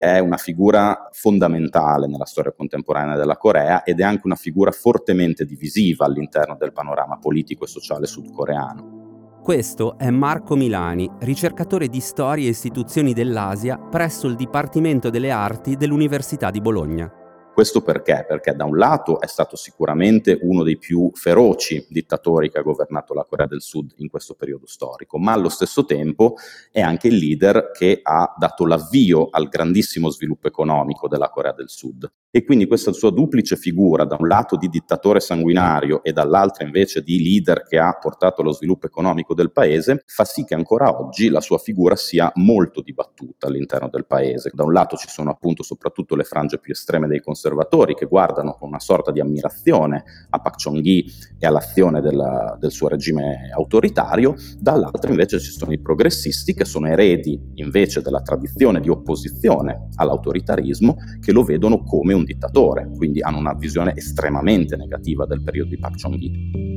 è 0.03 0.19
una 0.19 0.37
figura 0.37 1.09
fondamentale 1.13 2.09
nella 2.09 2.25
storia 2.25 2.51
contemporanea 2.51 3.15
della 3.15 3.37
Corea 3.37 3.85
ed 3.85 4.01
è 4.01 4.03
anche 4.03 4.23
una 4.25 4.35
figura 4.35 4.73
fortemente 4.73 5.45
divisiva 5.45 6.05
all'interno 6.07 6.57
del 6.59 6.73
panorama 6.73 7.19
politico 7.19 7.63
e 7.63 7.69
sociale 7.69 8.07
sudcoreano. 8.07 9.39
Questo 9.41 9.97
è 9.99 10.11
Marco 10.11 10.57
Milani, 10.57 11.09
ricercatore 11.21 11.87
di 11.87 12.01
storia 12.01 12.47
e 12.47 12.51
istituzioni 12.51 13.13
dell'Asia 13.13 13.79
presso 13.79 14.27
il 14.27 14.35
Dipartimento 14.35 15.09
delle 15.09 15.31
Arti 15.31 15.77
dell'Università 15.77 16.51
di 16.51 16.61
Bologna. 16.61 17.22
Questo 17.53 17.83
perché? 17.83 18.25
Perché 18.27 18.55
da 18.55 18.65
un 18.65 18.79
lato 18.79 19.21
è 19.21 19.27
stato 19.27 19.57
sicuramente 19.57 20.39
uno 20.41 20.63
dei 20.63 20.79
più 20.79 21.11
feroci 21.13 21.87
dittatori 21.91 22.51
che 22.51 22.59
ha 22.59 22.63
governato 22.63 23.13
la 23.13 23.27
Corea 23.27 23.47
del 23.47 23.61
Sud 23.61 23.93
in 23.97 24.09
questo 24.09 24.35
periodo 24.35 24.67
storico, 24.67 25.19
ma 25.19 25.33
allo 25.33 25.51
stesso 25.51 25.85
tempo 25.85 26.37
è 26.71 26.81
anche 26.81 27.09
il 27.09 27.17
leader 27.17 27.71
che 27.71 28.01
ha 28.03 28.35
dato 28.39 28.65
l'avvio 28.65 29.29
al 29.31 29.49
grandissimo 29.49 30.09
sviluppo 30.09 30.49
economico 30.49 31.09
della 31.09 31.29
Corea 31.29 31.53
del 31.53 31.69
Sud. 31.69 32.11
E 32.35 32.45
quindi 32.45 32.67
questa 32.67 32.95
sua 32.95 33.11
duplice 33.11 33.57
figura, 33.57 34.07
da 34.07 34.17
un 34.19 34.27
lato 34.27 34.57
di 34.57 34.69
dittatore 34.69 35.21
sanguinario 35.21 36.03
e 36.03 36.13
dall'altro 36.13 36.65
invece 36.65 37.03
di 37.03 37.23
leader 37.23 37.63
che 37.63 37.77
ha 37.77 37.93
portato 38.01 38.41
allo 38.41 38.53
sviluppo 38.53 38.87
economico 38.87 39.35
del 39.35 39.53
paese, 39.53 40.03
fa 40.07 40.25
sì 40.25 40.43
che 40.45 40.55
ancora 40.55 40.99
oggi 40.99 41.29
la 41.29 41.43
sua 41.43 41.59
figura 41.59 41.95
sia 41.95 42.33
molto 42.37 42.81
dibattuta 42.81 43.49
all'interno 43.49 43.91
del 43.91 44.07
paese. 44.07 44.51
Da 44.55 44.65
un 44.65 44.73
lato 44.73 44.97
ci 44.97 45.09
sono 45.11 45.29
appunto 45.29 45.63
soprattutto 45.63 46.17
le 46.17 46.25
frange 46.25 46.59
più 46.59 46.73
estreme 46.73 47.07
dei 47.07 47.21
conservatori, 47.21 47.95
che 47.95 48.07
guardano 48.07 48.55
con 48.55 48.69
una 48.69 48.81
sorta 48.81 49.11
di 49.11 49.21
ammirazione 49.21 50.03
a 50.31 50.41
Pak 50.41 50.55
Chong-gi 50.57 51.05
e 51.39 51.47
all'azione 51.47 52.01
della, 52.01 52.57
del 52.59 52.71
suo 52.71 52.89
regime 52.89 53.51
autoritario, 53.55 54.37
dall'altra 54.59 55.11
invece 55.11 55.39
ci 55.39 55.51
sono 55.51 55.73
i 55.73 55.79
progressisti 55.83 56.55
che 56.55 56.65
sono 56.65 56.87
eredi 56.87 57.39
invece 57.57 58.01
della 58.01 58.23
tradizione 58.23 58.81
di 58.81 58.89
opposizione 58.89 59.89
all'autoritarismo 59.97 60.97
che 61.21 61.33
lo 61.33 61.43
vedono 61.43 61.83
come 61.83 62.15
un 62.15 62.21
dittatore, 62.25 62.91
quindi 62.97 63.21
hanno 63.21 63.39
una 63.39 63.55
visione 63.55 63.95
estremamente 63.95 64.77
negativa 64.77 65.27
del 65.27 65.43
periodo 65.43 65.71
di 65.71 65.79
Pak 65.79 66.01
Chong-gi. 66.01 66.71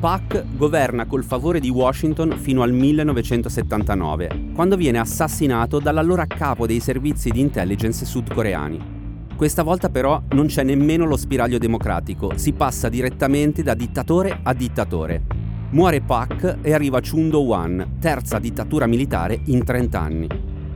Pak 0.00 0.56
governa 0.56 1.04
col 1.04 1.22
favore 1.22 1.60
di 1.60 1.68
Washington 1.68 2.38
fino 2.38 2.62
al 2.62 2.72
1979, 2.72 4.52
quando 4.54 4.76
viene 4.76 4.98
assassinato 4.98 5.78
dall'allora 5.78 6.26
capo 6.26 6.66
dei 6.66 6.80
servizi 6.80 7.30
di 7.30 7.40
intelligence 7.40 8.06
sudcoreani. 8.06 8.98
Questa 9.36 9.62
volta 9.62 9.90
però 9.90 10.22
non 10.30 10.46
c'è 10.46 10.62
nemmeno 10.62 11.04
lo 11.04 11.18
spiraglio 11.18 11.58
democratico, 11.58 12.32
si 12.36 12.52
passa 12.52 12.88
direttamente 12.88 13.62
da 13.62 13.74
dittatore 13.74 14.40
a 14.42 14.54
dittatore. 14.54 15.22
Muore 15.70 16.00
Pak 16.00 16.58
e 16.62 16.72
arriva 16.72 17.00
Chun 17.00 17.28
Do-wan, 17.28 17.96
terza 18.00 18.38
dittatura 18.38 18.86
militare 18.86 19.38
in 19.46 19.62
30 19.62 20.00
anni. 20.00 20.28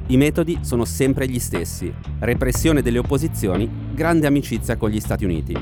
I 0.06 0.16
metodi 0.16 0.58
sono 0.61 0.84
sempre 0.84 1.26
gli 1.28 1.38
stessi. 1.38 1.92
Repressione 2.18 2.82
delle 2.82 2.99
opposizioni, 2.99 3.70
grande 3.94 4.26
amicizia 4.26 4.76
con 4.76 4.90
gli 4.90 5.00
Stati 5.00 5.25
Uniti. 5.25 5.56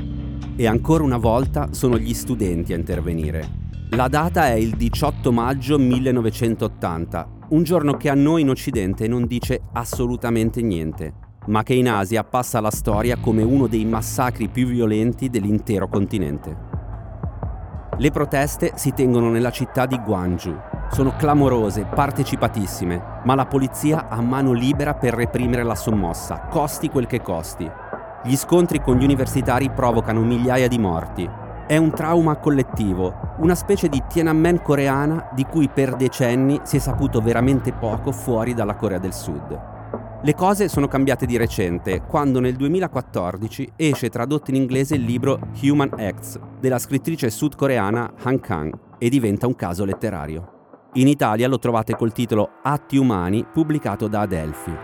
E 0.57 0.67
ancora 0.67 1.05
una 1.05 1.17
volta 1.17 1.69
sono 1.73 1.97
gli 1.97 2.13
studenti 2.13 2.73
a 2.73 2.77
intervenire. 2.77 3.61
La 3.91 4.09
data 4.09 4.47
è 4.47 4.55
il 4.55 4.75
18 4.77 5.31
maggio 5.31 5.79
1980, 5.79 7.29
un 7.51 7.63
giorno 7.63 7.97
che 7.97 8.09
a 8.09 8.15
noi 8.15 8.41
in 8.41 8.51
Occidente 8.51 9.07
non 9.07 9.27
dice 9.27 9.61
assolutamente 9.73 10.61
niente 10.61 11.31
ma 11.47 11.63
che 11.63 11.75
in 11.75 11.89
Asia 11.89 12.23
passa 12.25 12.59
alla 12.59 12.71
storia 12.71 13.17
come 13.17 13.43
uno 13.43 13.67
dei 13.67 13.85
massacri 13.85 14.49
più 14.49 14.67
violenti 14.67 15.29
dell'intero 15.29 15.89
continente. 15.89 16.57
Le 17.99 18.11
proteste 18.11 18.73
si 18.77 18.93
tengono 18.93 19.29
nella 19.31 19.51
città 19.51 19.87
di 19.87 19.99
Gwangju. 19.99 20.72
Sono 20.95 21.15
clamorose, 21.17 21.87
partecipatissime, 21.87 23.21
ma 23.25 23.35
la 23.35 23.47
polizia 23.47 24.11
ha 24.11 24.21
mano 24.21 24.53
libera 24.53 24.93
per 24.93 25.15
reprimere 25.15 25.63
la 25.63 25.75
sommossa, 25.75 26.49
costi 26.51 26.91
quel 26.91 27.07
che 27.07 27.23
costi. 27.23 27.67
Gli 28.23 28.37
scontri 28.37 28.83
con 28.83 28.97
gli 28.97 29.05
universitari 29.05 29.71
provocano 29.71 30.21
migliaia 30.21 30.69
di 30.69 30.79
morti. 30.79 31.27
È 31.67 31.79
un 31.79 31.93
trauma 31.93 32.37
collettivo, 32.37 33.37
una 33.39 33.55
specie 33.55 33.89
di 33.89 34.03
Tiananmen 34.07 34.61
coreana 34.61 35.31
di 35.33 35.47
cui 35.47 35.71
per 35.71 35.97
decenni 35.97 36.61
si 36.63 36.77
è 36.77 36.79
saputo 36.79 37.23
veramente 37.23 37.73
poco 37.73 38.13
fuori 38.13 38.53
dalla 38.53 38.75
Corea 38.75 38.99
del 38.99 39.15
Sud. 39.15 39.61
Le 40.21 40.35
cose 40.35 40.69
sono 40.69 40.89
cambiate 40.89 41.25
di 41.25 41.39
recente, 41.39 42.03
quando 42.03 42.39
nel 42.39 42.55
2014 42.55 43.73
esce 43.77 44.11
tradotto 44.11 44.51
in 44.51 44.57
inglese 44.57 44.97
il 44.97 45.05
libro 45.05 45.41
Human 45.63 45.95
Acts 45.97 46.39
della 46.61 46.79
scrittrice 46.79 47.31
sudcoreana 47.31 48.13
Han 48.25 48.41
Kang 48.41 48.79
e 48.99 49.09
diventa 49.09 49.47
un 49.47 49.57
caso 49.57 49.87
letterario. 49.87 50.61
In 50.97 51.09
Italia 51.09 51.49
lo 51.49 51.59
trovate 51.59 51.97
col 51.97 52.13
titolo 52.13 52.51
Atti 52.63 52.99
umani 52.99 53.47
pubblicato 53.51 54.09
da 54.09 54.21
Adelphi. 54.21 54.77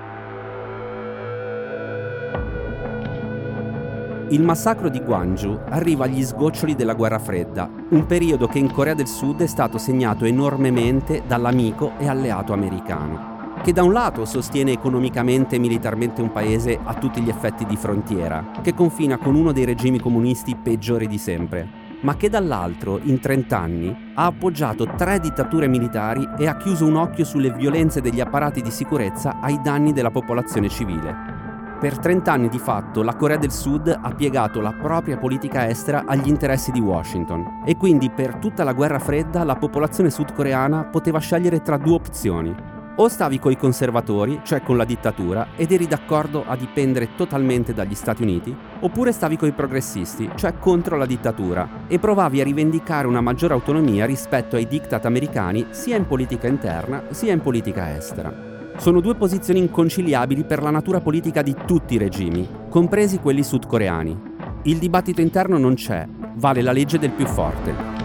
Il 4.30 4.42
massacro 4.42 4.88
di 4.88 5.00
Gwangju 5.00 5.64
arriva 5.68 6.04
agli 6.06 6.24
sgoccioli 6.24 6.74
della 6.74 6.94
guerra 6.94 7.18
fredda, 7.18 7.70
un 7.90 8.06
periodo 8.06 8.46
che 8.46 8.58
in 8.58 8.72
Corea 8.72 8.94
del 8.94 9.06
Sud 9.06 9.42
è 9.42 9.46
stato 9.46 9.76
segnato 9.76 10.24
enormemente 10.24 11.24
dall'amico 11.26 11.92
e 11.98 12.08
alleato 12.08 12.54
americano 12.54 13.36
che 13.62 13.72
da 13.72 13.82
un 13.82 13.92
lato 13.92 14.24
sostiene 14.24 14.72
economicamente 14.72 15.56
e 15.56 15.58
militarmente 15.58 16.22
un 16.22 16.30
paese 16.30 16.78
a 16.82 16.94
tutti 16.94 17.20
gli 17.20 17.28
effetti 17.28 17.66
di 17.66 17.76
frontiera, 17.76 18.52
che 18.62 18.72
confina 18.72 19.18
con 19.18 19.34
uno 19.34 19.52
dei 19.52 19.64
regimi 19.64 19.98
comunisti 19.98 20.54
peggiori 20.54 21.06
di 21.06 21.18
sempre, 21.18 21.77
ma 22.00 22.16
che 22.16 22.28
dall'altro, 22.28 22.98
in 23.02 23.20
30 23.20 23.58
anni, 23.58 24.12
ha 24.14 24.26
appoggiato 24.26 24.86
tre 24.96 25.18
dittature 25.18 25.66
militari 25.66 26.26
e 26.38 26.46
ha 26.46 26.56
chiuso 26.56 26.86
un 26.86 26.96
occhio 26.96 27.24
sulle 27.24 27.52
violenze 27.52 28.00
degli 28.00 28.20
apparati 28.20 28.62
di 28.62 28.70
sicurezza 28.70 29.40
ai 29.40 29.60
danni 29.62 29.92
della 29.92 30.10
popolazione 30.10 30.68
civile. 30.68 31.38
Per 31.80 31.96
30 31.96 32.32
anni 32.32 32.48
di 32.48 32.58
fatto 32.58 33.04
la 33.04 33.14
Corea 33.14 33.36
del 33.36 33.52
Sud 33.52 33.86
ha 33.88 34.12
piegato 34.12 34.60
la 34.60 34.72
propria 34.72 35.16
politica 35.16 35.68
estera 35.68 36.04
agli 36.06 36.26
interessi 36.26 36.72
di 36.72 36.80
Washington 36.80 37.62
e 37.64 37.76
quindi 37.76 38.10
per 38.10 38.34
tutta 38.36 38.64
la 38.64 38.72
guerra 38.72 38.98
fredda 38.98 39.44
la 39.44 39.54
popolazione 39.54 40.10
sudcoreana 40.10 40.86
poteva 40.86 41.20
scegliere 41.20 41.62
tra 41.62 41.76
due 41.76 41.94
opzioni, 41.94 42.52
o 43.00 43.08
stavi 43.08 43.38
coi 43.38 43.56
conservatori, 43.56 44.40
cioè 44.42 44.62
con 44.62 44.76
la 44.76 44.84
dittatura, 44.84 45.48
ed 45.56 45.70
eri 45.70 45.86
d'accordo 45.86 46.44
a 46.46 46.56
dipendere 46.56 47.10
totalmente 47.16 47.72
dagli 47.72 47.94
Stati 47.94 48.22
Uniti, 48.22 48.54
oppure 48.80 49.12
stavi 49.12 49.36
coi 49.36 49.52
progressisti, 49.52 50.28
cioè 50.34 50.58
contro 50.58 50.96
la 50.96 51.06
dittatura, 51.06 51.86
e 51.86 51.98
provavi 51.98 52.40
a 52.40 52.44
rivendicare 52.44 53.06
una 53.06 53.20
maggiore 53.20 53.54
autonomia 53.54 54.04
rispetto 54.04 54.56
ai 54.56 54.66
diktat 54.66 55.04
americani 55.04 55.66
sia 55.70 55.96
in 55.96 56.06
politica 56.06 56.48
interna 56.48 57.04
sia 57.10 57.32
in 57.32 57.40
politica 57.40 57.96
estera. 57.96 58.46
Sono 58.78 59.00
due 59.00 59.14
posizioni 59.14 59.60
inconciliabili 59.60 60.44
per 60.44 60.62
la 60.62 60.70
natura 60.70 61.00
politica 61.00 61.42
di 61.42 61.54
tutti 61.66 61.94
i 61.94 61.98
regimi, 61.98 62.48
compresi 62.68 63.18
quelli 63.18 63.42
sudcoreani. 63.42 64.36
Il 64.62 64.78
dibattito 64.78 65.20
interno 65.20 65.56
non 65.56 65.74
c'è, 65.74 66.06
vale 66.34 66.62
la 66.62 66.72
legge 66.72 66.98
del 66.98 67.10
più 67.10 67.26
forte. 67.26 67.97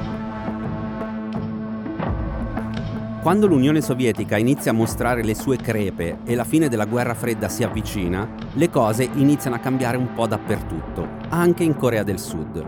Quando 3.23 3.47
l'Unione 3.47 3.79
Sovietica 3.79 4.35
inizia 4.35 4.71
a 4.71 4.73
mostrare 4.73 5.23
le 5.23 5.33
sue 5.33 5.55
crepe 5.55 6.17
e 6.25 6.35
la 6.35 6.43
fine 6.43 6.67
della 6.67 6.83
guerra 6.83 7.13
fredda 7.13 7.47
si 7.47 7.63
avvicina, 7.63 8.27
le 8.51 8.69
cose 8.69 9.09
iniziano 9.13 9.55
a 9.55 9.59
cambiare 9.59 9.95
un 9.95 10.13
po' 10.13 10.27
dappertutto, 10.27 11.07
anche 11.29 11.63
in 11.63 11.77
Corea 11.77 12.03
del 12.03 12.19
Sud. 12.19 12.61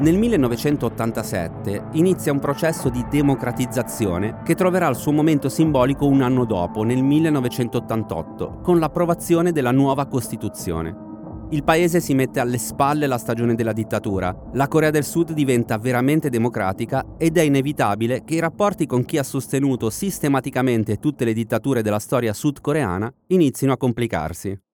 Nel 0.00 0.18
1987 0.18 1.84
inizia 1.92 2.32
un 2.32 2.38
processo 2.38 2.90
di 2.90 3.02
democratizzazione 3.08 4.42
che 4.44 4.54
troverà 4.54 4.88
il 4.88 4.96
suo 4.96 5.12
momento 5.12 5.48
simbolico 5.48 6.04
un 6.06 6.20
anno 6.20 6.44
dopo, 6.44 6.82
nel 6.82 7.02
1988, 7.02 8.60
con 8.60 8.78
l'approvazione 8.78 9.52
della 9.52 9.72
nuova 9.72 10.04
Costituzione. 10.04 11.07
Il 11.50 11.64
paese 11.64 12.00
si 12.00 12.12
mette 12.12 12.40
alle 12.40 12.58
spalle 12.58 13.06
la 13.06 13.16
stagione 13.16 13.54
della 13.54 13.72
dittatura, 13.72 14.36
la 14.52 14.68
Corea 14.68 14.90
del 14.90 15.04
Sud 15.04 15.32
diventa 15.32 15.78
veramente 15.78 16.28
democratica 16.28 17.14
ed 17.16 17.38
è 17.38 17.40
inevitabile 17.40 18.22
che 18.22 18.34
i 18.34 18.40
rapporti 18.40 18.84
con 18.84 19.06
chi 19.06 19.16
ha 19.16 19.22
sostenuto 19.22 19.88
sistematicamente 19.88 20.98
tutte 20.98 21.24
le 21.24 21.32
dittature 21.32 21.80
della 21.80 22.00
storia 22.00 22.34
sudcoreana 22.34 23.10
inizino 23.28 23.72
a 23.72 23.78
complicarsi. 23.78 24.67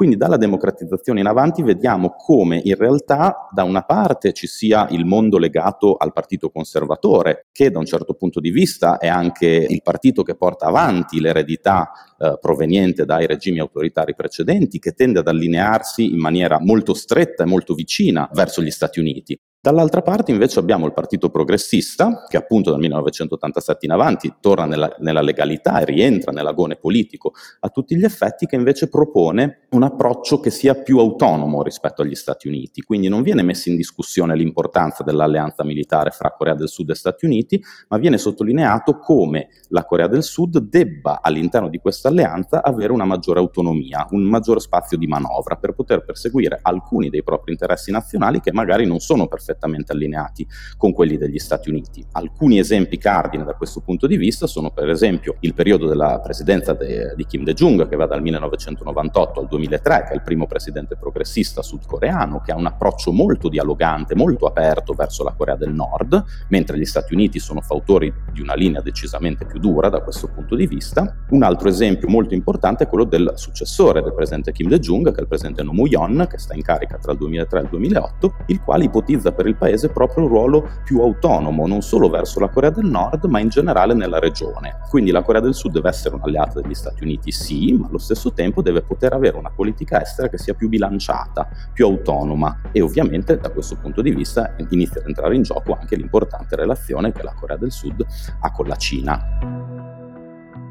Quindi 0.00 0.16
dalla 0.16 0.38
democratizzazione 0.38 1.20
in 1.20 1.26
avanti 1.26 1.62
vediamo 1.62 2.14
come 2.16 2.58
in 2.64 2.74
realtà 2.74 3.46
da 3.52 3.64
una 3.64 3.82
parte 3.82 4.32
ci 4.32 4.46
sia 4.46 4.88
il 4.92 5.04
mondo 5.04 5.36
legato 5.36 5.94
al 5.94 6.14
partito 6.14 6.48
conservatore, 6.48 7.48
che 7.52 7.70
da 7.70 7.80
un 7.80 7.84
certo 7.84 8.14
punto 8.14 8.40
di 8.40 8.48
vista 8.48 8.96
è 8.96 9.08
anche 9.08 9.46
il 9.46 9.82
partito 9.82 10.22
che 10.22 10.36
porta 10.36 10.64
avanti 10.64 11.20
l'eredità 11.20 11.90
eh, 12.18 12.38
proveniente 12.40 13.04
dai 13.04 13.26
regimi 13.26 13.58
autoritari 13.58 14.14
precedenti, 14.14 14.78
che 14.78 14.92
tende 14.92 15.18
ad 15.18 15.28
allinearsi 15.28 16.10
in 16.10 16.18
maniera 16.18 16.58
molto 16.58 16.94
stretta 16.94 17.42
e 17.42 17.46
molto 17.46 17.74
vicina 17.74 18.26
verso 18.32 18.62
gli 18.62 18.70
Stati 18.70 19.00
Uniti. 19.00 19.38
Dall'altra 19.62 20.00
parte 20.00 20.30
invece 20.30 20.58
abbiamo 20.58 20.86
il 20.86 20.94
Partito 20.94 21.28
Progressista, 21.28 22.24
che 22.26 22.38
appunto 22.38 22.70
dal 22.70 22.78
1987 22.78 23.84
in 23.84 23.92
avanti 23.92 24.36
torna 24.40 24.64
nella, 24.64 24.96
nella, 25.00 25.20
legalità 25.20 25.80
e 25.80 25.84
rientra 25.84 26.32
nell'agone 26.32 26.76
politico 26.76 27.34
a 27.60 27.68
tutti 27.68 27.94
gli 27.94 28.04
effetti, 28.04 28.46
che 28.46 28.56
invece 28.56 28.88
propone 28.88 29.66
un 29.72 29.82
approccio 29.82 30.40
che 30.40 30.48
sia 30.48 30.76
più 30.76 30.98
autonomo 30.98 31.62
rispetto 31.62 32.00
agli 32.00 32.14
Stati 32.14 32.48
Uniti. 32.48 32.80
Quindi 32.80 33.08
non 33.08 33.20
viene 33.20 33.42
messa 33.42 33.68
in 33.68 33.76
discussione 33.76 34.34
l'importanza 34.34 35.04
dell'alleanza 35.04 35.62
militare 35.62 36.08
fra 36.08 36.32
Corea 36.32 36.54
del 36.54 36.70
Sud 36.70 36.88
e 36.88 36.94
Stati 36.94 37.26
Uniti, 37.26 37.62
ma 37.88 37.98
viene 37.98 38.16
sottolineato 38.16 38.96
come 38.96 39.48
la 39.68 39.84
Corea 39.84 40.06
del 40.06 40.22
Sud 40.22 40.56
debba 40.56 41.20
all'interno 41.20 41.68
di 41.68 41.76
questa 41.76 42.08
alleanza 42.08 42.62
avere 42.62 42.94
una 42.94 43.04
maggiore 43.04 43.40
autonomia, 43.40 44.06
un 44.12 44.22
maggiore 44.22 44.60
spazio 44.60 44.96
di 44.96 45.06
manovra 45.06 45.56
per 45.56 45.74
poter 45.74 46.02
perseguire 46.02 46.60
alcuni 46.62 47.10
dei 47.10 47.22
propri 47.22 47.52
interessi 47.52 47.90
nazionali 47.90 48.40
che 48.40 48.52
magari 48.52 48.86
non 48.86 49.00
sono 49.00 49.26
perfettamente 49.26 49.48
perfettamente 49.50 49.92
allineati 49.92 50.46
con 50.76 50.92
quelli 50.92 51.16
degli 51.16 51.38
Stati 51.38 51.68
Uniti. 51.68 52.04
Alcuni 52.12 52.58
esempi 52.58 52.98
cardine 52.98 53.44
da 53.44 53.54
questo 53.54 53.80
punto 53.80 54.06
di 54.06 54.16
vista 54.16 54.46
sono 54.46 54.70
per 54.70 54.88
esempio 54.88 55.36
il 55.40 55.54
periodo 55.54 55.88
della 55.88 56.20
presidenza 56.20 56.72
de, 56.72 57.14
di 57.16 57.26
Kim 57.26 57.44
Dae-jung 57.44 57.88
che 57.88 57.96
va 57.96 58.06
dal 58.06 58.22
1998 58.22 59.40
al 59.40 59.48
2003, 59.48 60.04
che 60.06 60.12
è 60.12 60.14
il 60.14 60.22
primo 60.22 60.46
presidente 60.46 60.96
progressista 60.96 61.62
sudcoreano, 61.62 62.40
che 62.40 62.52
ha 62.52 62.56
un 62.56 62.66
approccio 62.66 63.12
molto 63.12 63.48
dialogante, 63.48 64.14
molto 64.14 64.46
aperto 64.46 64.94
verso 64.94 65.24
la 65.24 65.34
Corea 65.36 65.56
del 65.56 65.72
Nord, 65.72 66.22
mentre 66.48 66.78
gli 66.78 66.84
Stati 66.84 67.14
Uniti 67.14 67.38
sono 67.38 67.60
fautori 67.60 68.12
di 68.32 68.40
una 68.40 68.54
linea 68.54 68.80
decisamente 68.80 69.44
più 69.46 69.58
dura 69.58 69.88
da 69.88 70.00
questo 70.00 70.28
punto 70.28 70.54
di 70.54 70.66
vista. 70.66 71.24
Un 71.30 71.42
altro 71.42 71.68
esempio 71.68 72.08
molto 72.08 72.34
importante 72.34 72.84
è 72.84 72.86
quello 72.86 73.04
del 73.04 73.32
successore 73.34 74.02
del 74.02 74.14
presidente 74.14 74.52
Kim 74.52 74.68
Dae-jung, 74.68 75.10
che 75.10 75.18
è 75.18 75.22
il 75.22 75.28
presidente 75.28 75.62
Nomu 75.62 75.86
Yon, 75.86 76.26
che 76.28 76.38
sta 76.38 76.54
in 76.54 76.62
carica 76.62 76.98
tra 76.98 77.12
il 77.12 77.18
2003 77.18 77.58
e 77.58 77.62
il 77.62 77.68
2008, 77.68 78.34
il 78.46 78.60
quale 78.60 78.84
ipotizza 78.84 79.32
per 79.40 79.48
il 79.48 79.56
paese 79.56 79.88
proprio 79.88 80.24
un 80.24 80.28
ruolo 80.28 80.68
più 80.84 81.00
autonomo, 81.00 81.66
non 81.66 81.80
solo 81.80 82.10
verso 82.10 82.40
la 82.40 82.50
Corea 82.50 82.68
del 82.68 82.84
Nord, 82.84 83.24
ma 83.24 83.40
in 83.40 83.48
generale 83.48 83.94
nella 83.94 84.18
regione. 84.18 84.80
Quindi 84.90 85.10
la 85.10 85.22
Corea 85.22 85.40
del 85.40 85.54
Sud 85.54 85.72
deve 85.72 85.88
essere 85.88 86.14
un'alleata 86.16 86.60
degli 86.60 86.74
Stati 86.74 87.02
Uniti, 87.04 87.32
sì, 87.32 87.72
ma 87.72 87.86
allo 87.86 87.96
stesso 87.96 88.34
tempo 88.34 88.60
deve 88.60 88.82
poter 88.82 89.14
avere 89.14 89.38
una 89.38 89.50
politica 89.50 90.02
estera 90.02 90.28
che 90.28 90.36
sia 90.36 90.52
più 90.52 90.68
bilanciata, 90.68 91.48
più 91.72 91.86
autonoma 91.86 92.60
e 92.70 92.82
ovviamente 92.82 93.38
da 93.38 93.48
questo 93.48 93.76
punto 93.76 94.02
di 94.02 94.10
vista 94.10 94.54
inizia 94.68 95.00
ad 95.00 95.06
entrare 95.06 95.34
in 95.34 95.42
gioco 95.42 95.74
anche 95.80 95.96
l'importante 95.96 96.54
relazione 96.54 97.12
che 97.12 97.22
la 97.22 97.32
Corea 97.32 97.56
del 97.56 97.72
Sud 97.72 98.04
ha 98.40 98.52
con 98.52 98.66
la 98.66 98.76
Cina. 98.76 99.38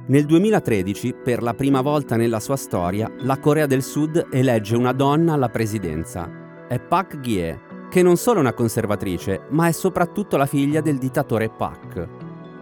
Nel 0.09 0.25
2013, 0.25 1.15
per 1.23 1.41
la 1.41 1.55
prima 1.55 1.81
volta 1.81 2.15
nella 2.15 2.39
sua 2.39 2.55
storia, 2.55 3.11
la 3.21 3.39
Corea 3.39 3.65
del 3.65 3.81
Sud 3.81 4.27
elegge 4.31 4.75
una 4.75 4.91
donna 4.91 5.33
alla 5.33 5.49
presidenza. 5.49 6.65
È 6.67 6.79
Park 6.79 7.19
Gie, 7.19 7.68
che 7.89 8.03
non 8.03 8.15
solo 8.17 8.37
è 8.37 8.41
una 8.41 8.53
conservatrice, 8.53 9.41
ma 9.49 9.67
è 9.67 9.71
soprattutto 9.71 10.37
la 10.37 10.45
figlia 10.45 10.79
del 10.79 10.97
dittatore 10.97 11.49
Pak. 11.49 12.07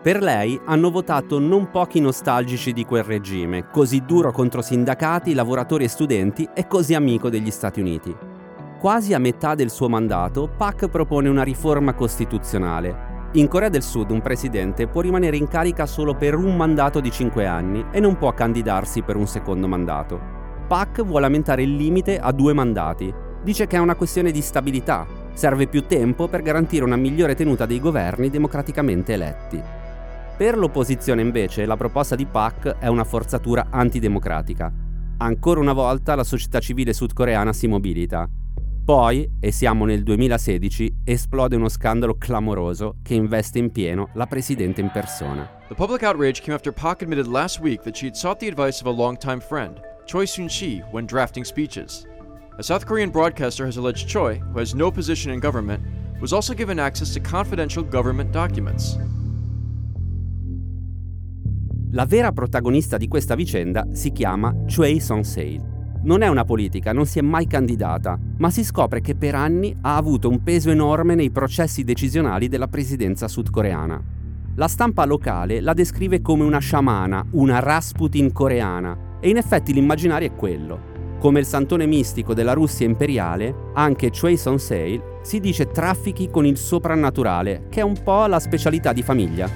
Per 0.02 0.22
lei 0.22 0.60
hanno 0.66 0.90
votato 0.90 1.38
non 1.38 1.70
pochi 1.70 2.00
nostalgici 2.00 2.72
di 2.72 2.86
quel 2.86 3.04
regime, 3.04 3.70
così 3.70 4.04
duro 4.06 4.32
contro 4.32 4.62
sindacati, 4.62 5.34
lavoratori 5.34 5.84
e 5.84 5.90
studenti 5.90 6.48
e 6.54 6.66
così 6.66 6.94
amico 6.94 7.30
degli 7.30 7.52
Stati 7.52 7.82
Uniti. 7.82 8.16
Quasi 8.80 9.14
a 9.14 9.20
metà 9.20 9.54
del 9.54 9.70
suo 9.70 9.90
mandato, 9.90 10.50
Pak 10.56 10.88
propone 10.88 11.28
una 11.28 11.44
riforma 11.44 11.94
costituzionale. 11.94 13.16
In 13.34 13.50
Corea 13.50 13.68
del 13.68 13.84
Sud 13.84 14.12
un 14.12 14.22
presidente 14.22 14.88
può 14.88 15.02
rimanere 15.02 15.36
in 15.36 15.48
carica 15.50 15.86
solo 15.86 16.16
per 16.16 16.36
un 16.36 16.56
mandato 16.56 17.02
di 17.02 17.12
5 17.12 17.46
anni 17.46 17.86
e 17.92 18.00
non 18.00 18.18
può 18.18 18.34
candidarsi 18.34 19.02
per 19.02 19.18
un 19.18 19.28
secondo 19.28 19.68
mandato. 19.68 20.20
Pak 20.68 21.04
vuole 21.04 21.26
aumentare 21.26 21.64
il 21.64 21.76
limite 21.76 22.18
a 22.18 22.32
due 22.32 22.54
mandati. 22.54 23.14
Dice 23.48 23.66
che 23.66 23.78
è 23.78 23.80
una 23.80 23.96
questione 23.96 24.32
di 24.32 24.42
stabilità, 24.42 25.08
Serve 25.38 25.68
più 25.68 25.86
tempo 25.86 26.28
per 26.28 26.42
garantire 26.42 26.84
una 26.84 26.96
migliore 26.96 27.36
tenuta 27.36 27.68
dei 27.68 27.80
governi 27.80 28.32
democraticamente 28.32 29.14
eletti. 29.14 29.62
Per 30.36 30.58
l'opposizione 30.58 31.22
invece 31.22 31.68
la 31.68 31.78
proposta 31.78 32.16
di 32.16 32.26
Pak 32.26 32.80
è 32.80 32.88
una 32.88 33.04
forzatura 33.04 33.68
antidemocratica. 33.70 34.74
Ancora 35.20 35.60
una 35.60 35.74
volta 35.74 36.16
la 36.16 36.24
società 36.24 36.60
civile 36.60 36.92
sudcoreana 36.92 37.54
si 37.54 37.68
mobilita. 37.68 38.28
Poi, 38.84 39.30
e 39.40 39.52
siamo 39.52 39.86
nel 39.86 40.02
2016, 40.02 41.02
esplode 41.04 41.56
uno 41.56 41.70
scandalo 41.70 42.16
clamoroso 42.18 42.96
che 43.04 43.14
investe 43.14 43.60
in 43.60 43.72
pieno 43.72 44.10
la 44.16 44.26
presidente 44.26 44.82
in 44.82 44.90
persona. 44.90 45.48
The 45.68 45.76
public 45.76 46.02
outrage 46.02 46.42
came 46.42 46.56
after 46.56 46.74
Pak 46.74 47.04
admitted 47.04 47.28
last 47.28 47.60
week 47.60 47.84
that 47.84 47.96
she 47.96 48.08
had 48.08 48.16
sought 48.16 48.40
the 48.40 48.48
advice 48.48 48.82
of 48.82 48.88
a 48.88 48.92
longtime 48.92 49.40
friend, 49.40 49.80
Choi 50.06 50.26
Soon-chi, 50.26 50.82
when 50.92 51.06
drafting 51.06 51.46
speeches. 51.46 52.08
A 52.60 52.64
South 52.64 52.86
Korean 52.86 53.12
broadcaster 53.12 53.68
has 53.68 53.78
alleged 53.78 54.10
Choi, 54.12 54.42
who 54.52 54.58
has 54.58 54.74
no 54.74 54.90
position 54.90 55.32
in 55.32 55.40
government, 55.40 55.80
was 56.20 56.34
also 56.34 56.56
given 56.56 56.80
access 56.80 57.14
to 57.14 57.20
confidential 57.20 57.84
government 57.88 58.32
documents. 58.32 58.98
La 61.92 62.06
vera 62.08 62.32
protagonista 62.32 62.98
di 62.98 63.08
questa 63.08 63.36
vicenda 63.36 63.86
si 63.92 64.12
chiama 64.12 64.56
Choi 64.66 65.00
Song-seil. 65.00 66.00
Non 66.02 66.24
è 66.24 66.28
una 66.30 66.46
politica, 66.46 66.94
non 66.94 67.06
si 67.06 67.20
è 67.20 67.22
mai 67.22 67.46
candidata, 67.46 68.18
ma 68.38 68.50
si 68.50 68.64
scopre 68.64 69.02
che 69.02 69.14
per 69.14 69.36
anni 69.36 69.78
ha 69.82 69.96
avuto 69.96 70.28
un 70.28 70.42
peso 70.42 70.72
enorme 70.72 71.14
nei 71.14 71.30
processi 71.30 71.84
decisionali 71.84 72.48
della 72.48 72.68
presidenza 72.68 73.28
sudcoreana. 73.28 74.04
La 74.56 74.68
stampa 74.68 75.06
locale 75.06 75.62
la 75.62 75.74
descrive 75.74 76.22
come 76.22 76.44
una 76.44 76.58
sciamana, 76.58 77.24
una 77.34 77.60
Rasputin 77.60 78.32
coreana, 78.32 79.20
e 79.20 79.30
in 79.30 79.38
effetti 79.38 79.74
l'immaginario 79.74 80.28
è 80.28 80.36
quello. 80.36 80.97
Come 81.20 81.40
il 81.40 81.48
santone 81.48 81.88
mistico 81.88 82.36
della 82.36 82.54
Russia 82.54 82.86
imperiale, 82.86 83.72
anche 83.74 84.12
Choi 84.12 84.38
Son-seil 84.38 85.02
si 85.24 85.40
dice 85.40 85.72
traffichi 85.72 86.30
con 86.30 86.46
il 86.46 86.58
soprannaturale, 86.58 87.64
che 87.70 87.80
è 87.80 87.84
un 87.84 88.02
po' 88.04 88.28
la 88.28 88.40
specialità 88.40 88.94
di 88.94 89.02
famiglia. 89.02 89.50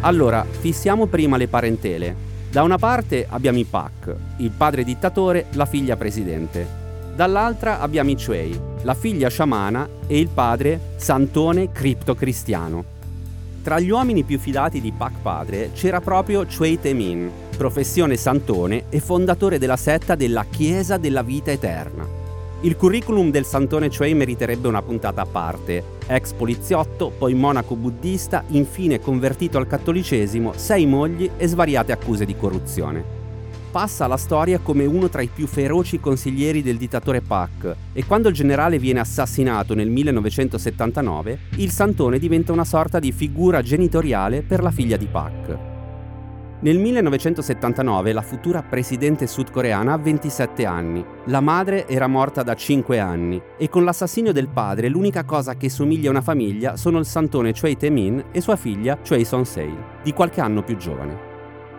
Allora, 0.00 0.44
fissiamo 0.44 1.06
prima 1.06 1.38
le 1.38 1.48
parentele. 1.48 2.14
Da 2.50 2.62
una 2.62 2.76
parte 2.76 3.26
abbiamo 3.28 3.58
i 3.58 3.64
Pak, 3.64 4.14
il 4.36 4.50
padre 4.50 4.84
dittatore, 4.84 5.46
la 5.52 5.64
figlia 5.64 5.96
presidente. 5.96 6.82
Dall'altra 7.16 7.80
abbiamo 7.80 8.10
i 8.10 8.16
Choi, 8.16 8.60
la 8.82 8.94
figlia 8.94 9.30
sciamana 9.30 9.88
e 10.06 10.18
il 10.18 10.28
padre 10.28 10.92
santone 10.96 11.72
criptocristiano. 11.72 12.93
Tra 13.64 13.80
gli 13.80 13.88
uomini 13.88 14.24
più 14.24 14.38
fidati 14.38 14.78
di 14.78 14.92
Pak 14.92 15.20
padre 15.22 15.70
c'era 15.72 16.02
proprio 16.02 16.44
Choi 16.44 16.78
Tae-min, 16.78 17.30
professione 17.56 18.14
santone 18.14 18.84
e 18.90 19.00
fondatore 19.00 19.58
della 19.58 19.78
setta 19.78 20.14
della 20.14 20.44
Chiesa 20.50 20.98
della 20.98 21.22
Vita 21.22 21.50
Eterna. 21.50 22.06
Il 22.60 22.76
curriculum 22.76 23.30
del 23.30 23.46
santone 23.46 23.88
Choi 23.88 24.12
meriterebbe 24.12 24.68
una 24.68 24.82
puntata 24.82 25.22
a 25.22 25.26
parte. 25.26 25.82
Ex 26.06 26.34
poliziotto, 26.34 27.10
poi 27.16 27.32
monaco 27.32 27.74
buddista, 27.74 28.44
infine 28.48 29.00
convertito 29.00 29.56
al 29.56 29.66
cattolicesimo, 29.66 30.52
sei 30.56 30.84
mogli 30.84 31.30
e 31.34 31.46
svariate 31.46 31.92
accuse 31.92 32.26
di 32.26 32.36
corruzione. 32.36 33.23
Passa 33.74 34.04
alla 34.04 34.16
storia 34.16 34.60
come 34.60 34.84
uno 34.84 35.08
tra 35.08 35.20
i 35.20 35.26
più 35.26 35.48
feroci 35.48 35.98
consiglieri 35.98 36.62
del 36.62 36.76
dittatore 36.76 37.20
Pak 37.22 37.74
e 37.92 38.06
quando 38.06 38.28
il 38.28 38.34
generale 38.34 38.78
viene 38.78 39.00
assassinato 39.00 39.74
nel 39.74 39.90
1979, 39.90 41.38
il 41.56 41.72
santone 41.72 42.20
diventa 42.20 42.52
una 42.52 42.64
sorta 42.64 43.00
di 43.00 43.10
figura 43.10 43.62
genitoriale 43.62 44.42
per 44.42 44.62
la 44.62 44.70
figlia 44.70 44.96
di 44.96 45.06
Pak. 45.06 45.58
Nel 46.60 46.78
1979 46.78 48.12
la 48.12 48.22
futura 48.22 48.62
presidente 48.62 49.26
sudcoreana 49.26 49.94
ha 49.94 49.98
27 49.98 50.64
anni. 50.64 51.04
La 51.24 51.40
madre 51.40 51.88
era 51.88 52.06
morta 52.06 52.44
da 52.44 52.54
5 52.54 53.00
anni 53.00 53.42
e 53.58 53.68
con 53.68 53.82
l'assassinio 53.82 54.30
del 54.30 54.50
padre 54.50 54.88
l'unica 54.88 55.24
cosa 55.24 55.56
che 55.56 55.68
somiglia 55.68 56.06
a 56.06 56.12
una 56.12 56.20
famiglia 56.20 56.76
sono 56.76 57.00
il 57.00 57.06
santone 57.06 57.52
Choi 57.52 57.76
Tae-min 57.76 58.26
e 58.30 58.40
sua 58.40 58.54
figlia 58.54 58.98
Choi 58.98 59.24
Son-seil, 59.24 59.76
di 60.04 60.12
qualche 60.12 60.40
anno 60.40 60.62
più 60.62 60.76
giovane. 60.76 61.33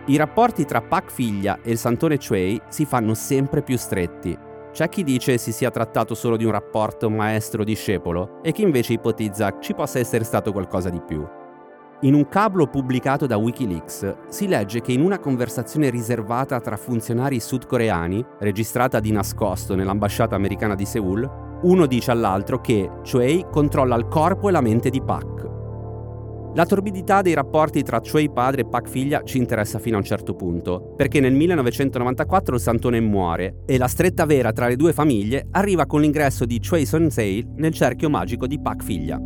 I 0.08 0.16
rapporti 0.16 0.64
tra 0.64 0.82
Pak 0.82 1.10
figlia 1.10 1.58
e 1.62 1.72
il 1.72 1.78
santone 1.78 2.18
Choi 2.18 2.60
si 2.68 2.84
fanno 2.84 3.12
sempre 3.14 3.62
più 3.62 3.76
stretti. 3.76 4.38
C'è 4.70 4.88
chi 4.88 5.02
dice 5.02 5.36
si 5.36 5.50
sia 5.50 5.72
trattato 5.72 6.14
solo 6.14 6.36
di 6.36 6.44
un 6.44 6.52
rapporto 6.52 7.10
maestro-discepolo 7.10 8.40
e 8.40 8.52
chi 8.52 8.62
invece 8.62 8.92
ipotizza 8.92 9.58
ci 9.58 9.74
possa 9.74 9.98
essere 9.98 10.22
stato 10.22 10.52
qualcosa 10.52 10.90
di 10.90 11.02
più. 11.04 11.26
In 12.02 12.14
un 12.14 12.28
cablo 12.28 12.68
pubblicato 12.68 13.26
da 13.26 13.36
Wikileaks 13.36 14.28
si 14.28 14.46
legge 14.46 14.80
che 14.80 14.92
in 14.92 15.00
una 15.00 15.18
conversazione 15.18 15.90
riservata 15.90 16.60
tra 16.60 16.76
funzionari 16.76 17.40
sudcoreani, 17.40 18.24
registrata 18.38 19.00
di 19.00 19.10
nascosto 19.10 19.74
nell'ambasciata 19.74 20.36
americana 20.36 20.76
di 20.76 20.84
Seoul, 20.84 21.58
uno 21.62 21.86
dice 21.86 22.12
all'altro 22.12 22.60
che 22.60 22.88
Choi 23.02 23.46
controlla 23.50 23.96
il 23.96 24.06
corpo 24.06 24.48
e 24.48 24.52
la 24.52 24.60
mente 24.60 24.88
di 24.88 25.02
Pak. 25.02 25.55
La 26.56 26.64
torbidità 26.64 27.20
dei 27.20 27.34
rapporti 27.34 27.82
tra 27.82 28.00
Choi 28.00 28.30
padre 28.30 28.62
e 28.62 28.66
Pak 28.66 28.88
figlia 28.88 29.22
ci 29.24 29.36
interessa 29.36 29.78
fino 29.78 29.96
a 29.96 29.98
un 29.98 30.06
certo 30.06 30.34
punto, 30.34 30.94
perché 30.96 31.20
nel 31.20 31.34
1994 31.34 32.54
il 32.54 32.60
santone 32.62 32.98
muore 32.98 33.56
e 33.66 33.76
la 33.76 33.88
stretta 33.88 34.24
vera 34.24 34.52
tra 34.52 34.66
le 34.66 34.76
due 34.76 34.94
famiglie 34.94 35.48
arriva 35.50 35.84
con 35.84 36.00
l'ingresso 36.00 36.46
di 36.46 36.58
Choi 36.58 36.86
Sonsei 36.86 37.46
nel 37.56 37.74
cerchio 37.74 38.08
magico 38.08 38.46
di 38.46 38.58
Pak 38.58 38.82
figlia. 38.82 39.18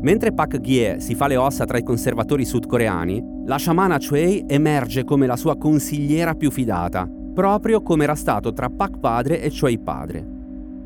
Mentre 0.00 0.32
Pak 0.32 0.60
Gie 0.60 1.00
si 1.00 1.16
fa 1.16 1.26
le 1.26 1.36
ossa 1.36 1.64
tra 1.64 1.76
i 1.76 1.82
conservatori 1.82 2.44
sudcoreani, 2.44 3.42
la 3.46 3.56
sciamana 3.56 3.98
Choi 3.98 4.44
emerge 4.46 5.02
come 5.02 5.26
la 5.26 5.36
sua 5.36 5.58
consigliera 5.58 6.34
più 6.34 6.52
fidata, 6.52 7.04
proprio 7.34 7.82
come 7.82 8.04
era 8.04 8.14
stato 8.14 8.52
tra 8.52 8.70
Pak 8.70 9.00
padre 9.00 9.42
e 9.42 9.50
Choi 9.50 9.76
padre. 9.80 10.38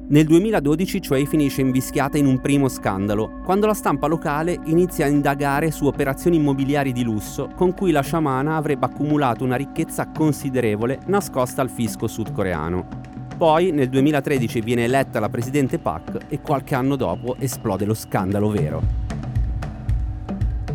Nel 0.07 0.27
2012 0.27 1.01
Choi 1.01 1.25
finisce 1.25 1.63
invischiata 1.63 2.19
in 2.19 2.27
un 2.27 2.39
primo 2.39 2.69
scandalo, 2.69 3.41
quando 3.43 3.65
la 3.65 3.73
stampa 3.73 4.07
locale 4.07 4.61
inizia 4.65 5.07
a 5.07 5.09
indagare 5.09 5.71
su 5.71 5.87
operazioni 5.87 6.37
immobiliari 6.37 6.93
di 6.93 7.03
lusso 7.03 7.49
con 7.55 7.73
cui 7.73 7.91
la 7.91 8.03
sciamana 8.03 8.57
avrebbe 8.57 8.85
accumulato 8.85 9.45
una 9.45 9.57
ricchezza 9.57 10.11
considerevole 10.11 10.99
nascosta 11.07 11.63
al 11.63 11.71
fisco 11.71 12.07
sudcoreano. 12.07 12.87
Poi 13.39 13.71
nel 13.71 13.89
2013 13.89 14.61
viene 14.61 14.85
eletta 14.85 15.21
la 15.21 15.31
presidente 15.31 15.79
Pak 15.79 16.27
e 16.29 16.43
qualche 16.43 16.75
anno 16.75 16.97
dopo 16.97 17.37
esplode 17.39 17.87
lo 17.87 17.95
scandalo 17.95 18.51
vero. 18.51 19.04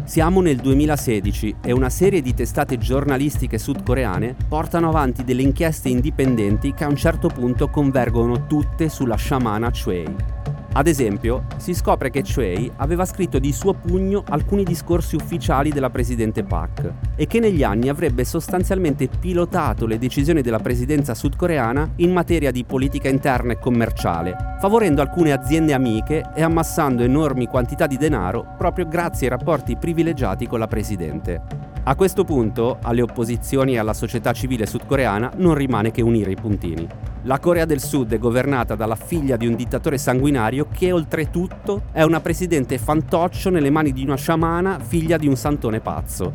Siamo 0.10 0.42
nel 0.42 0.58
2016 0.58 1.58
e 1.62 1.72
una 1.72 1.92
serie 1.92 2.24
di 2.24 2.34
testate 2.34 2.80
giornalistiche 2.80 3.60
sudcoreane 3.60 4.36
portano 4.48 4.90
avanti 4.90 5.24
delle 5.24 5.44
inchieste 5.44 5.88
indipendenti 5.88 6.74
che 6.74 6.84
a 6.84 6.88
un 6.88 6.96
certo 6.96 7.28
punto 7.28 7.70
convergono 7.70 8.48
tutte 8.48 8.90
sulla 8.90 9.16
sciamana 9.18 9.70
Choi. 9.70 10.39
Ad 10.72 10.86
esempio, 10.86 11.46
si 11.58 11.74
scopre 11.74 12.12
che 12.12 12.22
Choi 12.24 12.72
aveva 12.78 13.04
scritto 13.04 13.40
di 13.40 13.52
suo 13.52 13.74
pugno 13.74 14.24
alcuni 14.30 14.64
discorsi 14.64 15.16
ufficiali 15.16 15.72
della 15.72 15.90
presidente 15.90 16.44
Park 16.44 16.94
e 17.16 17.26
che 17.26 17.40
negli 17.40 17.64
anni 17.64 17.90
avrebbe 17.90 18.24
sostanzialmente 18.24 19.08
pilotato 19.08 19.88
le 19.88 19.98
decisioni 19.98 20.44
della 20.44 20.60
presidenza 20.60 21.16
sudcoreana 21.16 21.94
in 21.98 22.12
materia 22.12 22.52
di 22.52 22.64
politica 22.66 23.10
interna 23.10 23.54
e 23.54 23.60
commerciale, 23.60 24.36
favorendo 24.60 25.02
alcune 25.02 25.32
aziende 25.32 25.74
amiche 25.74 26.30
e 26.36 26.44
ammassando 26.44 27.02
enormi 27.02 27.48
quantità 27.48 27.88
di 27.88 27.98
denaro 27.98 28.54
proprio 28.56 28.88
grazie 28.88 29.28
ai 29.28 29.38
rapporti 29.38 29.76
privilegiati 29.76 30.46
con 30.46 30.60
la 30.60 30.68
presidente. 30.68 31.69
A 31.84 31.96
questo 31.96 32.24
punto, 32.24 32.78
alle 32.82 33.02
opposizioni 33.02 33.74
e 33.74 33.78
alla 33.80 33.94
società 33.94 34.32
civile 34.34 34.66
sudcoreana 34.66 35.32
non 35.38 35.56
rimane 35.56 35.92
che 35.92 36.02
unire 36.02 36.32
i 36.32 36.36
puntini. 36.36 36.88
La 37.24 37.40
Corea 37.40 37.66
del 37.66 37.82
Sud 37.82 38.14
è 38.14 38.20
governata 38.20 38.76
dalla 38.76 38.96
figlia 38.96 39.38
di 39.38 39.48
un 39.48 39.56
dittatore 39.56 39.98
sanguinario 39.98 40.68
che 40.72 40.92
oltretutto 40.92 41.84
è 41.92 42.04
una 42.04 42.20
presidente 42.20 42.78
fantoccio 42.78 43.50
nelle 43.50 43.70
mani 43.70 43.92
di 43.92 44.04
una 44.04 44.16
sciamana 44.16 44.78
figlia 44.80 45.18
di 45.18 45.28
un 45.28 45.36
santone 45.36 45.80
pazzo. 45.80 46.34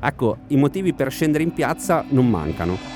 Ecco, 0.00 0.38
i 0.48 0.56
motivi 0.56 0.92
per 0.94 1.10
scendere 1.10 1.44
in 1.44 1.52
piazza 1.52 2.04
non 2.08 2.28
mancano. 2.28 2.95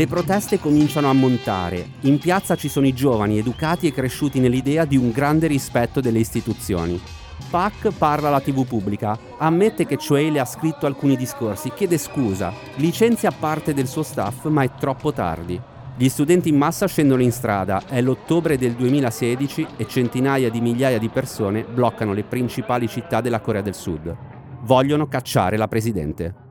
Le 0.00 0.06
proteste 0.06 0.58
cominciano 0.58 1.10
a 1.10 1.12
montare. 1.12 1.86
In 2.04 2.18
piazza 2.18 2.56
ci 2.56 2.70
sono 2.70 2.86
i 2.86 2.94
giovani 2.94 3.36
educati 3.36 3.86
e 3.86 3.92
cresciuti 3.92 4.40
nell'idea 4.40 4.86
di 4.86 4.96
un 4.96 5.10
grande 5.10 5.46
rispetto 5.46 6.00
delle 6.00 6.20
istituzioni. 6.20 6.98
Pak 7.50 7.90
parla 7.98 8.28
alla 8.28 8.40
TV 8.40 8.66
pubblica, 8.66 9.18
ammette 9.36 9.84
che 9.84 9.98
Choi 9.98 10.30
le 10.30 10.40
ha 10.40 10.46
scritto 10.46 10.86
alcuni 10.86 11.18
discorsi, 11.18 11.70
chiede 11.74 11.98
scusa, 11.98 12.50
licenzia 12.76 13.30
parte 13.30 13.74
del 13.74 13.86
suo 13.86 14.02
staff, 14.02 14.46
ma 14.46 14.62
è 14.62 14.70
troppo 14.72 15.12
tardi. 15.12 15.60
Gli 15.98 16.08
studenti 16.08 16.48
in 16.48 16.56
massa 16.56 16.86
scendono 16.86 17.20
in 17.20 17.30
strada, 17.30 17.82
è 17.86 18.00
l'ottobre 18.00 18.56
del 18.56 18.72
2016 18.76 19.66
e 19.76 19.86
centinaia 19.86 20.48
di 20.48 20.62
migliaia 20.62 20.98
di 20.98 21.10
persone 21.10 21.62
bloccano 21.62 22.14
le 22.14 22.24
principali 22.24 22.88
città 22.88 23.20
della 23.20 23.40
Corea 23.40 23.60
del 23.60 23.74
Sud. 23.74 24.16
Vogliono 24.62 25.08
cacciare 25.08 25.58
la 25.58 25.68
presidente. 25.68 26.48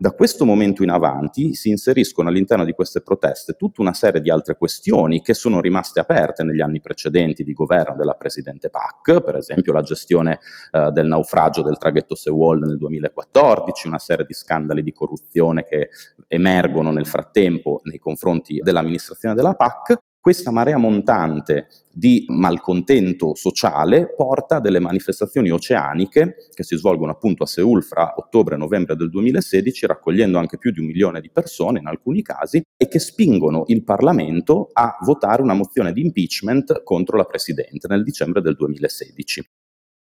Da 0.00 0.12
questo 0.12 0.44
momento 0.44 0.84
in 0.84 0.90
avanti 0.90 1.54
si 1.54 1.70
inseriscono 1.70 2.28
all'interno 2.28 2.64
di 2.64 2.70
queste 2.70 3.00
proteste 3.00 3.54
tutta 3.54 3.80
una 3.80 3.94
serie 3.94 4.20
di 4.20 4.30
altre 4.30 4.56
questioni 4.56 5.20
che 5.22 5.34
sono 5.34 5.60
rimaste 5.60 5.98
aperte 5.98 6.44
negli 6.44 6.60
anni 6.60 6.80
precedenti 6.80 7.42
di 7.42 7.52
governo 7.52 7.96
della 7.96 8.12
Presidente 8.12 8.70
Pak, 8.70 9.20
per 9.22 9.34
esempio 9.34 9.72
la 9.72 9.82
gestione 9.82 10.38
eh, 10.70 10.92
del 10.92 11.08
naufragio 11.08 11.62
del 11.62 11.78
traghetto 11.78 12.14
Sewol 12.14 12.60
nel 12.60 12.78
2014, 12.78 13.88
una 13.88 13.98
serie 13.98 14.24
di 14.24 14.34
scandali 14.34 14.84
di 14.84 14.92
corruzione 14.92 15.64
che 15.64 15.88
emergono 16.28 16.92
nel 16.92 17.06
frattempo 17.06 17.80
nei 17.82 17.98
confronti 17.98 18.60
dell'amministrazione 18.62 19.34
della 19.34 19.54
PAC 19.54 19.98
questa 20.20 20.50
marea 20.50 20.76
montante 20.76 21.68
di 21.92 22.24
malcontento 22.28 23.34
sociale 23.34 24.12
porta 24.14 24.56
a 24.56 24.60
delle 24.60 24.78
manifestazioni 24.78 25.50
oceaniche 25.50 26.48
che 26.52 26.62
si 26.62 26.76
svolgono 26.76 27.12
appunto 27.12 27.44
a 27.44 27.46
Seul 27.46 27.82
fra 27.82 28.14
ottobre 28.16 28.54
e 28.54 28.58
novembre 28.58 28.96
del 28.96 29.10
2016, 29.10 29.86
raccogliendo 29.86 30.38
anche 30.38 30.58
più 30.58 30.70
di 30.70 30.80
un 30.80 30.86
milione 30.86 31.20
di 31.20 31.30
persone 31.30 31.78
in 31.78 31.86
alcuni 31.86 32.22
casi, 32.22 32.62
e 32.76 32.88
che 32.88 32.98
spingono 32.98 33.64
il 33.68 33.84
Parlamento 33.84 34.68
a 34.72 34.96
votare 35.00 35.42
una 35.42 35.54
mozione 35.54 35.92
di 35.92 36.02
impeachment 36.02 36.82
contro 36.82 37.16
la 37.16 37.24
Presidente 37.24 37.88
nel 37.88 38.02
dicembre 38.02 38.40
del 38.40 38.54
2016. 38.54 39.48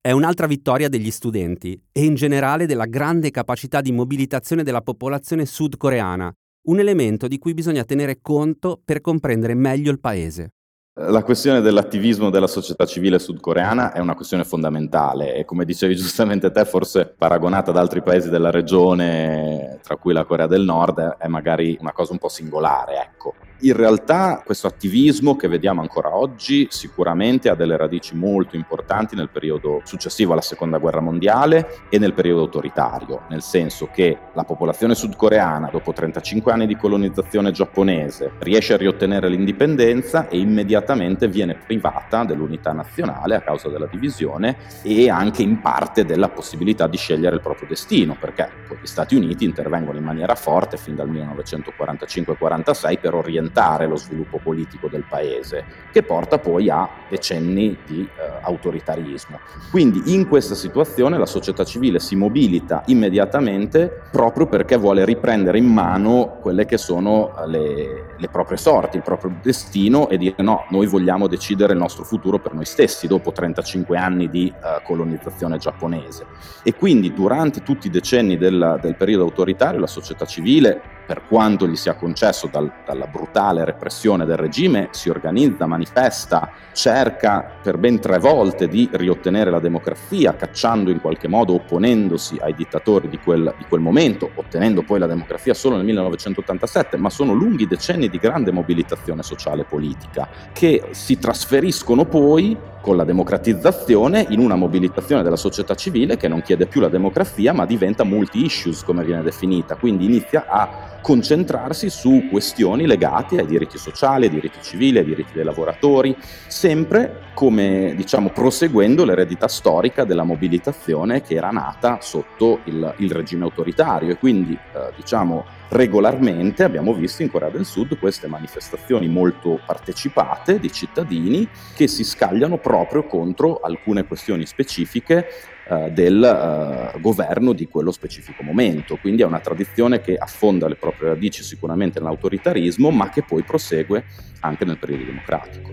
È 0.02 0.12
un'altra 0.12 0.48
vittoria 0.48 0.88
degli 0.88 1.12
studenti 1.12 1.78
e 1.91 2.06
in 2.06 2.15
generale 2.15 2.65
della 2.65 2.86
grande 2.86 3.32
capacità 3.32 3.82
di 3.82 3.91
mobilitazione 3.91 4.63
della 4.63 4.82
popolazione 4.82 5.45
sudcoreana, 5.45 6.34
un 6.63 6.80
elemento 6.80 7.28
di 7.28 7.38
cui 7.38 7.54
bisogna 7.54 7.84
tenere 7.84 8.19
conto 8.22 8.82
per 8.84 9.02
comprendere 9.02 9.54
meglio 9.54 9.91
il 9.91 10.00
paese. 10.00 10.54
La 11.02 11.24
questione 11.24 11.62
dell'attivismo 11.62 12.30
della 12.30 12.48
società 12.48 12.86
civile 12.86 13.19
sudcoreana 13.19 13.93
è 13.93 14.00
una 14.00 14.15
questione 14.15 14.43
fondamentale 14.43 15.34
e 15.36 15.45
come 15.45 15.63
dicevi 15.63 15.95
giustamente 15.98 16.52
te, 16.52 16.65
forse 16.65 17.06
paragonata 17.17 17.72
ad 17.72 17.78
altri 17.78 18.02
paesi 18.02 18.30
della 18.30 18.52
regione, 18.52 19.80
tra 19.82 19.95
cui 19.95 20.12
la 20.12 20.26
Corea 20.26 20.48
del 20.48 20.63
Nord, 20.63 21.15
è 21.17 21.28
magari 21.28 21.78
una 21.80 21.93
cosa 21.93 22.12
un 22.12 22.17
po' 22.17 22.28
singolare, 22.28 22.95
ecco. 23.02 23.34
In 23.62 23.74
realtà 23.74 24.41
questo 24.45 24.67
attivismo 24.67 25.36
che 25.36 25.50
vediamo 25.50 25.82
ancora 25.82 26.15
oggi 26.15 26.67
sicuramente 26.69 27.50
ha 27.50 27.56
delle 27.56 27.76
radici 27.76 28.15
molto 28.15 28.56
importanti 28.56 29.17
nel 29.17 29.28
periodo 29.28 29.82
successivo 29.84 30.32
alla 30.32 30.39
seconda 30.39 30.78
guerra 30.78 31.02
mondiale 31.02 31.67
e 31.89 32.00
nel 32.00 32.13
periodo 32.13 32.43
autoritario, 32.43 33.24
nel 33.28 33.41
senso 33.41 33.89
che 33.91 34.17
la 34.34 34.45
popolazione 34.45 34.95
sudcoreana 34.95 35.67
dopo 35.69 35.91
35 35.91 36.54
anni 36.54 36.67
di 36.67 36.78
colonizzazione 36.78 37.52
giapponese 37.52 38.32
riesce 38.39 38.76
a 38.76 38.78
riottenere 38.78 39.28
l'indipendenza 39.28 40.30
e 40.30 40.39
immediatamente 40.39 41.28
viene 41.28 41.56
privata 41.56 42.24
dell'unità 42.24 42.72
nazionale 42.72 43.36
a 43.36 43.41
causa 43.41 43.67
della 43.67 43.88
divisione 43.88 44.56
e 44.84 45.10
anche 45.10 45.41
in 45.41 45.60
parte 45.60 46.06
della 46.06 46.30
possibilità 46.30 46.88
di 46.88 46.95
scegliere 46.95 47.36
il 47.36 47.41
proprio 47.41 47.67
destino, 47.67 48.15
perché 48.17 48.50
gli 48.82 48.88
Stati 48.88 49.15
Uniti 49.15 49.43
intervengono 49.43 49.98
in 49.98 50.06
maniera 50.06 50.36
forte 50.36 50.78
fin 50.78 50.95
dal 50.95 51.10
1945-46 51.12 53.00
per 53.02 53.15
orientare 53.15 53.48
rallentare 53.49 53.88
lo 53.88 53.95
sviluppo 53.95 54.39
politico 54.41 54.88
del 54.88 55.03
paese, 55.07 55.65
che 55.91 56.03
porta 56.03 56.38
poi 56.38 56.69
a 56.69 56.88
decenni 57.09 57.77
di 57.85 58.01
eh, 58.01 58.39
autoritarismo. 58.41 59.39
Quindi 59.71 60.13
in 60.13 60.27
questa 60.27 60.55
situazione 60.55 61.17
la 61.17 61.25
società 61.25 61.63
civile 61.63 61.99
si 61.99 62.15
mobilita 62.15 62.83
immediatamente 62.85 64.03
proprio 64.12 64.47
perché 64.47 64.77
vuole 64.77 65.03
riprendere 65.05 65.57
in 65.57 65.65
mano 65.65 66.38
quelle 66.41 66.65
che 66.65 66.77
sono 66.77 67.35
eh, 67.38 67.47
le, 67.47 68.05
le 68.17 68.27
proprie 68.29 68.57
sorti, 68.57 68.97
il 68.97 69.03
proprio 69.03 69.35
destino 69.41 70.07
e 70.09 70.17
dire 70.17 70.35
no, 70.38 70.65
noi 70.69 70.88
vogliamo 70.88 71.27
decidere 71.27 71.73
il 71.73 71.79
nostro 71.79 72.03
futuro 72.03 72.39
per 72.39 72.53
noi 72.53 72.65
stessi 72.65 73.07
dopo 73.07 73.31
35 73.31 73.97
anni 73.97 74.29
di 74.29 74.51
uh, 74.53 74.83
colonizzazione 74.83 75.57
giapponese. 75.57 76.25
E 76.63 76.75
quindi 76.75 77.13
durante 77.13 77.63
tutti 77.63 77.88
i 77.88 77.89
decenni 77.89 78.38
del, 78.38 78.79
del 78.81 78.95
periodo 78.95 79.23
autoritario 79.23 79.79
la 79.79 79.88
società 79.88 80.25
civile 80.25 80.97
per 81.10 81.24
quanto 81.28 81.67
gli 81.67 81.76
sia 81.76 81.95
concesso 81.95 82.48
dal, 82.52 82.72
dalla 82.86 83.08
brutale 83.08 83.65
repressione 83.65 84.26
del 84.26 84.38
regime, 84.38 84.89
si 84.91 85.10
organizza, 85.10 85.65
manifesta, 85.65 86.52
cerca 86.72 87.50
per 87.63 87.80
ben 87.80 88.00
tre 88.00 88.19
volte 88.19 88.67
di 88.67 88.88
riottenere 88.91 89.50
la 89.50 89.60
democrazia, 89.60 90.36
cacciando 90.36 90.91
in 90.91 91.02
qualche 91.02 91.28
modo, 91.28 91.56
opponendosi 91.56 92.38
ai 92.39 92.54
dittatori 92.54 93.10
di 93.10 93.17
quel, 93.17 93.56
di 93.58 93.65
quel 93.67 93.82
momento, 93.82 94.30
ottenendo 94.36 94.84
poi 94.84 95.00
la 95.00 95.08
democrazia 95.08 95.56
solo 95.56 95.78
nel 95.78 95.86
1987, 95.86 96.95
ma 96.98 97.10
sono 97.10 97.34
lunghi 97.34 97.65
decenni 97.65 98.08
di 98.08 98.19
grande 98.19 98.52
mobilitazione 98.52 99.24
sociale 99.24 99.62
e 99.62 99.65
politica 99.65 100.28
che 100.54 100.89
si 100.91 101.17
trasferiscono 101.17 102.06
poi 102.06 102.56
con 102.82 102.95
la 102.95 103.04
democratizzazione 103.04 104.26
in 104.30 104.39
una 104.39 104.56
mobilitazione 104.56 105.24
della 105.24 105.36
società 105.36 105.76
civile 105.76 106.17
che 106.17 106.28
non 106.28 106.41
chiede 106.41 106.65
più 106.65 106.82
la 106.82 106.88
democrazia 106.88 107.54
ma 107.54 107.65
diventa 107.65 108.04
multi-issues 108.04 108.84
come 108.84 109.04
viene 109.04 109.22
definita, 109.22 109.76
quindi 109.76 110.06
inizia 110.06 110.45
a 110.48 110.98
concentrarsi 111.01 111.89
su 111.89 112.27
questioni 112.29 112.85
legate 112.85 113.39
ai 113.39 113.45
diritti 113.45 113.77
sociali, 113.77 114.25
ai 114.25 114.31
diritti 114.31 114.62
civili, 114.62 114.99
ai 114.99 115.05
diritti 115.05 115.33
dei 115.33 115.43
lavoratori, 115.43 116.15
sempre 116.47 117.27
come 117.33 117.93
diciamo 117.95 118.29
proseguendo 118.29 119.05
l'eredità 119.05 119.47
storica 119.47 120.03
della 120.03 120.23
mobilitazione 120.23 121.21
che 121.21 121.35
era 121.35 121.51
nata 121.51 121.99
sotto 122.01 122.59
il, 122.65 122.93
il 122.97 123.12
regime 123.12 123.43
autoritario. 123.43 124.12
E 124.12 124.17
quindi 124.17 124.53
eh, 124.53 124.91
diciamo 124.95 125.45
regolarmente 125.69 126.63
abbiamo 126.63 126.93
visto 126.93 127.21
in 127.21 127.29
Corea 127.29 127.49
del 127.49 127.65
Sud 127.65 127.97
queste 127.97 128.27
manifestazioni 128.27 129.07
molto 129.07 129.59
partecipate 129.65 130.59
di 130.59 130.71
cittadini 130.71 131.47
che 131.75 131.88
si 131.88 132.03
scagliano 132.03 132.57
proprio 132.57 133.03
contro 133.03 133.59
alcune 133.62 134.05
questioni 134.05 134.45
specifiche 134.45 135.27
eh, 135.69 135.91
del 135.91 136.23
eh, 136.23 136.99
governo 136.99 137.53
di 137.53 137.67
quello 137.67 137.91
specifico 137.91 138.41
momento. 138.43 138.97
Quindi 138.97 139.21
è 139.21 139.25
una 139.25 139.39
tradizione 139.39 140.01
che 140.01 140.15
affonda 140.15 140.67
le 140.67 140.75
proprie 140.75 141.10
radici 141.10 141.43
sicuramente 141.43 141.99
nell'autoritarismo, 141.99 142.89
ma 142.89 143.10
che 143.10 143.23
poi 143.23 143.43
prosegue 143.43 144.05
anche 144.39 144.65
nel 144.65 144.79
periodo 144.79 145.03
democratico. 145.03 145.69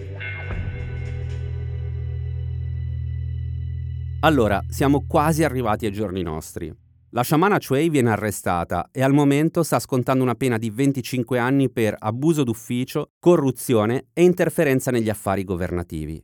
Allora, 4.20 4.62
siamo 4.68 5.04
quasi 5.06 5.44
arrivati 5.44 5.86
ai 5.86 5.92
giorni 5.92 6.22
nostri. 6.22 6.74
La 7.10 7.22
sciamana 7.22 7.58
Chue 7.58 7.88
viene 7.88 8.10
arrestata 8.10 8.88
e 8.92 9.02
al 9.02 9.12
momento 9.12 9.62
sta 9.62 9.78
scontando 9.78 10.22
una 10.22 10.34
pena 10.34 10.58
di 10.58 10.68
25 10.68 11.38
anni 11.38 11.70
per 11.70 11.94
abuso 11.98 12.42
d'ufficio, 12.42 13.12
corruzione 13.18 14.08
e 14.12 14.24
interferenza 14.24 14.90
negli 14.90 15.08
affari 15.08 15.44
governativi. 15.44 16.22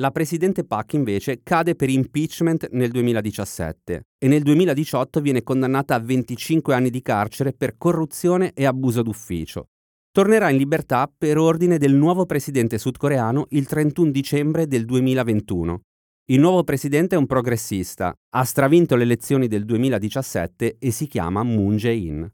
La 0.00 0.12
presidente 0.12 0.62
Pak 0.62 0.92
invece 0.92 1.40
cade 1.42 1.74
per 1.74 1.90
impeachment 1.90 2.68
nel 2.70 2.92
2017 2.92 4.06
e 4.16 4.28
nel 4.28 4.44
2018 4.44 5.20
viene 5.20 5.42
condannata 5.42 5.96
a 5.96 5.98
25 5.98 6.72
anni 6.72 6.88
di 6.88 7.02
carcere 7.02 7.52
per 7.52 7.76
corruzione 7.76 8.52
e 8.54 8.64
abuso 8.64 9.02
d'ufficio. 9.02 9.70
Tornerà 10.12 10.50
in 10.50 10.56
libertà 10.56 11.12
per 11.12 11.36
ordine 11.36 11.78
del 11.78 11.94
nuovo 11.94 12.26
presidente 12.26 12.78
sudcoreano 12.78 13.46
il 13.50 13.66
31 13.66 14.12
dicembre 14.12 14.68
del 14.68 14.84
2021. 14.84 15.80
Il 16.26 16.38
nuovo 16.38 16.62
presidente 16.62 17.16
è 17.16 17.18
un 17.18 17.26
progressista, 17.26 18.14
ha 18.36 18.44
stravinto 18.44 18.94
le 18.94 19.02
elezioni 19.02 19.48
del 19.48 19.64
2017 19.64 20.76
e 20.78 20.90
si 20.92 21.08
chiama 21.08 21.42
Moon 21.42 21.74
Jae-in. 21.74 22.30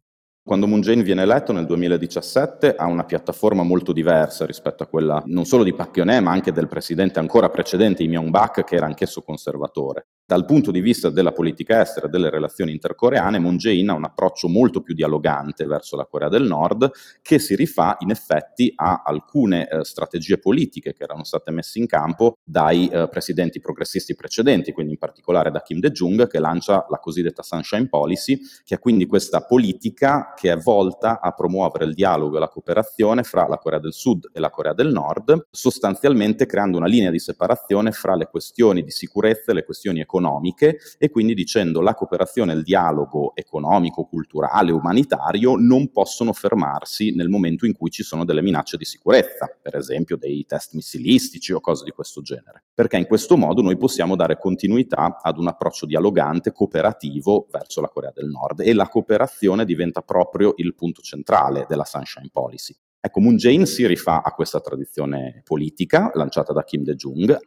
Quando 0.46 0.66
Moon 0.66 0.83
Jae 0.83 1.02
viene 1.02 1.22
eletto 1.22 1.52
nel 1.52 1.64
2017 1.64 2.74
ha 2.74 2.85
una 2.85 3.04
piattaforma 3.04 3.62
molto 3.62 3.94
diversa 3.94 4.44
rispetto 4.44 4.83
a 4.83 4.87
quella 4.87 5.22
non 5.24 5.46
solo 5.46 5.64
di 5.64 5.72
Park 5.72 5.94
Geun-hye 5.94 6.20
ma 6.20 6.33
anche 6.33 6.52
del 6.52 6.68
presidente 6.68 7.18
ancora 7.18 7.48
precedente, 7.48 8.02
Im 8.02 8.11
Myung-bak, 8.11 8.62
che 8.64 8.76
era 8.76 8.85
anch'esso 8.85 9.22
conservatore. 9.22 10.07
Dal 10.27 10.47
punto 10.47 10.71
di 10.71 10.81
vista 10.81 11.11
della 11.11 11.33
politica 11.33 11.83
estera 11.83 12.07
e 12.07 12.09
delle 12.09 12.31
relazioni 12.31 12.73
intercoreane, 12.73 13.39
Moon 13.39 13.59
Jae-in 13.59 13.91
ha 13.91 13.93
un 13.93 14.05
approccio 14.05 14.49
molto 14.49 14.81
più 14.81 14.95
dialogante 14.95 15.67
verso 15.67 15.97
la 15.97 16.07
Corea 16.07 16.31
del 16.31 16.45
Nord, 16.45 16.91
che 17.21 17.39
si 17.39 17.55
rifà 17.55 17.97
in 17.99 18.11
effetti 18.11 18.73
a 18.75 19.03
alcune 19.05 19.69
eh, 19.69 19.85
strategie 19.85 20.39
politiche 20.39 20.95
che 20.95 21.03
erano 21.03 21.25
state 21.25 21.51
messe 21.51 21.79
in 21.79 21.87
campo 21.87 22.39
dai 22.43 22.89
eh, 22.89 23.07
presidenti 23.11 23.61
progressisti 23.61 24.15
precedenti, 24.15 24.73
quindi 24.73 24.93
in 24.93 24.99
particolare 24.99 25.51
da 25.51 25.61
Kim 25.61 25.79
Dae-jung, 25.79 26.27
che 26.27 26.39
lancia 26.39 26.87
la 26.89 26.99
cosiddetta 26.99 27.43
Sunshine 27.43 27.89
Policy, 27.89 28.41
che 28.65 28.77
è 28.77 28.79
quindi 28.79 29.05
questa 29.05 29.43
politica 29.43 30.33
che 30.35 30.51
è 30.51 30.57
volta 30.57 31.21
a 31.21 31.33
promuovere 31.33 31.85
il 31.85 31.93
dialogo 31.93 32.39
e 32.39 32.41
la 32.41 32.49
cooperazione 32.49 33.25
fra 33.25 33.47
la 33.47 33.59
Corea 33.59 33.79
del 33.79 33.93
Sud 33.93 34.31
e 34.33 34.41
la 34.41 34.49
Corea 34.49 34.73
del 34.73 34.91
Nord, 34.91 35.49
sostanzialmente 35.51 36.47
creando 36.47 36.79
una 36.79 36.87
linea 36.87 37.11
di 37.11 37.19
separazione 37.19 37.93
fra 37.93 38.15
le 38.15 38.29
questioni 38.31 38.83
di 38.83 38.91
sicurezza 38.91 39.51
e 39.51 39.55
le 39.55 39.65
questioni 39.65 40.01
economiche 40.01 40.13
economiche 40.14 40.79
e 40.98 41.11
quindi 41.11 41.35
dicendo 41.35 41.81
la 41.81 41.94
cooperazione 41.94 42.53
il 42.53 42.62
dialogo 42.62 43.33
economico, 43.35 44.05
culturale, 44.05 44.70
umanitario 44.70 45.57
non 45.57 45.90
possono 45.90 46.33
fermarsi 46.33 47.14
nel 47.14 47.29
momento 47.29 47.66
in 47.66 47.74
cui 47.74 47.90
ci 47.90 48.05
sono 48.05 48.24
delle 48.24 48.42
minacce 48.42 48.77
di 48.77 48.85
sicurezza, 48.85 49.48
per 49.61 49.74
esempio 49.77 50.16
dei 50.16 50.44
test 50.46 50.74
missilistici 50.74 51.53
o 51.53 51.61
cose 51.61 51.85
di 51.85 51.90
questo 51.90 52.22
genere, 52.22 52.64
perché 52.72 52.96
in 52.96 53.07
questo 53.07 53.37
modo 53.37 53.61
noi 53.62 53.77
possiamo 53.77 54.14
dare 54.14 54.38
continuità 54.38 55.18
ad 55.20 55.38
un 55.38 55.48
approccio 55.48 55.87
dialogante, 55.87 56.53
cooperativo 56.53 57.46
verso 57.50 57.81
la 57.81 57.88
Corea 57.88 58.12
del 58.14 58.29
Nord 58.29 58.61
e 58.61 58.72
la 58.72 58.88
cooperazione 58.88 59.64
diventa 59.64 60.03
proprio 60.03 60.55
il 60.57 60.74
punto 60.74 61.03
centrale 61.03 61.66
della 61.68 61.85
Sunshine 61.85 62.29
Policy. 62.33 62.74
Ecco, 63.00 63.20
Moon 63.20 63.37
Jae-in 63.37 63.66
si 63.66 63.87
rifà 63.87 64.22
a 64.22 64.33
questa 64.33 64.61
tradizione 64.61 65.42
politica 65.44 66.11
lanciata 66.14 66.55
da 66.55 66.64
Kim 66.64 66.85
Dae-jung 66.85 67.38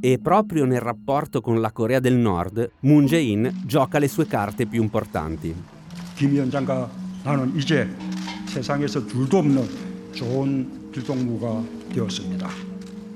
e 0.00 0.18
proprio 0.18 0.64
nel 0.64 0.80
rapporto 0.80 1.40
con 1.40 1.60
la 1.60 1.72
Corea 1.72 2.00
del 2.00 2.14
Nord, 2.14 2.70
Moon 2.80 3.06
Jae-in 3.06 3.62
gioca 3.64 3.98
le 3.98 4.08
sue 4.08 4.26
carte 4.26 4.66
più 4.66 4.82
importanti. 4.82 5.54
김 6.16 6.32
위원장과 6.32 6.90
나는 7.24 7.56
이제 7.56 7.88
세상에서 8.46 9.06
둘도 9.06 9.38
없는 9.38 9.66
좋은 10.12 10.90
주동무가 10.92 11.62
되었습니다. 11.92 12.48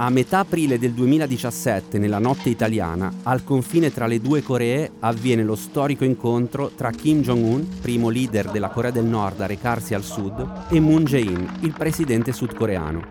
A 0.00 0.10
metà 0.10 0.38
aprile 0.38 0.78
del 0.78 0.92
2017, 0.92 1.98
nella 1.98 2.20
notte 2.20 2.50
italiana, 2.50 3.12
al 3.24 3.42
confine 3.42 3.92
tra 3.92 4.06
le 4.06 4.20
due 4.20 4.42
Coree 4.42 4.92
avviene 5.00 5.42
lo 5.42 5.56
storico 5.56 6.04
incontro 6.04 6.70
tra 6.76 6.92
Kim 6.92 7.20
Jong-un, 7.20 7.66
primo 7.80 8.08
leader 8.08 8.52
della 8.52 8.68
Corea 8.68 8.92
del 8.92 9.06
Nord 9.06 9.40
a 9.40 9.46
recarsi 9.46 9.94
al 9.94 10.04
sud, 10.04 10.68
e 10.70 10.78
Moon 10.78 11.02
Jae-in, 11.02 11.58
il 11.62 11.72
presidente 11.76 12.32
sudcoreano. 12.32 13.02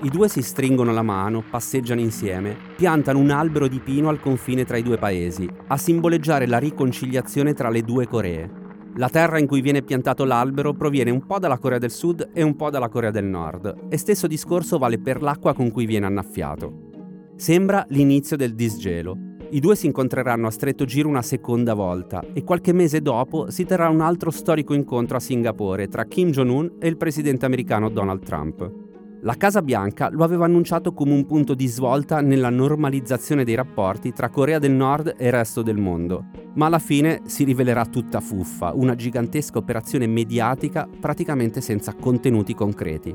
I 0.00 0.10
due 0.10 0.28
si 0.28 0.42
stringono 0.42 0.92
la 0.92 1.02
mano, 1.02 1.42
passeggiano 1.50 2.00
insieme, 2.00 2.56
piantano 2.76 3.18
un 3.18 3.30
albero 3.30 3.66
di 3.66 3.80
pino 3.80 4.08
al 4.08 4.20
confine 4.20 4.64
tra 4.64 4.76
i 4.76 4.82
due 4.84 4.96
paesi, 4.96 5.50
a 5.66 5.76
simboleggiare 5.76 6.46
la 6.46 6.58
riconciliazione 6.58 7.52
tra 7.52 7.68
le 7.68 7.82
due 7.82 8.06
Coree. 8.06 8.48
La 8.94 9.08
terra 9.08 9.40
in 9.40 9.48
cui 9.48 9.60
viene 9.60 9.82
piantato 9.82 10.24
l'albero 10.24 10.72
proviene 10.72 11.10
un 11.10 11.26
po' 11.26 11.40
dalla 11.40 11.58
Corea 11.58 11.78
del 11.78 11.90
Sud 11.90 12.30
e 12.32 12.42
un 12.42 12.54
po' 12.54 12.70
dalla 12.70 12.88
Corea 12.88 13.10
del 13.10 13.24
Nord, 13.24 13.86
e 13.88 13.96
stesso 13.96 14.28
discorso 14.28 14.78
vale 14.78 15.00
per 15.00 15.20
l'acqua 15.20 15.52
con 15.52 15.72
cui 15.72 15.84
viene 15.84 16.06
annaffiato. 16.06 17.32
Sembra 17.34 17.84
l'inizio 17.88 18.36
del 18.36 18.54
disgelo. 18.54 19.16
I 19.50 19.58
due 19.58 19.74
si 19.74 19.86
incontreranno 19.86 20.46
a 20.46 20.52
stretto 20.52 20.84
giro 20.84 21.08
una 21.08 21.22
seconda 21.22 21.74
volta 21.74 22.22
e 22.32 22.44
qualche 22.44 22.72
mese 22.72 23.02
dopo 23.02 23.50
si 23.50 23.64
terrà 23.64 23.88
un 23.88 24.00
altro 24.00 24.30
storico 24.30 24.74
incontro 24.74 25.16
a 25.16 25.20
Singapore 25.20 25.88
tra 25.88 26.04
Kim 26.04 26.30
Jong-un 26.30 26.74
e 26.78 26.86
il 26.86 26.96
presidente 26.96 27.46
americano 27.46 27.88
Donald 27.88 28.22
Trump. 28.22 28.87
La 29.22 29.34
Casa 29.34 29.62
Bianca 29.62 30.10
lo 30.12 30.22
aveva 30.22 30.44
annunciato 30.44 30.92
come 30.92 31.12
un 31.12 31.26
punto 31.26 31.54
di 31.54 31.66
svolta 31.66 32.20
nella 32.20 32.50
normalizzazione 32.50 33.42
dei 33.42 33.56
rapporti 33.56 34.12
tra 34.12 34.28
Corea 34.28 34.60
del 34.60 34.70
Nord 34.70 35.14
e 35.18 35.26
il 35.26 35.32
resto 35.32 35.62
del 35.62 35.76
mondo, 35.76 36.26
ma 36.54 36.66
alla 36.66 36.78
fine 36.78 37.22
si 37.24 37.42
rivelerà 37.42 37.84
tutta 37.86 38.20
fuffa, 38.20 38.72
una 38.72 38.94
gigantesca 38.94 39.58
operazione 39.58 40.06
mediatica 40.06 40.88
praticamente 41.00 41.60
senza 41.60 41.94
contenuti 41.94 42.54
concreti. 42.54 43.12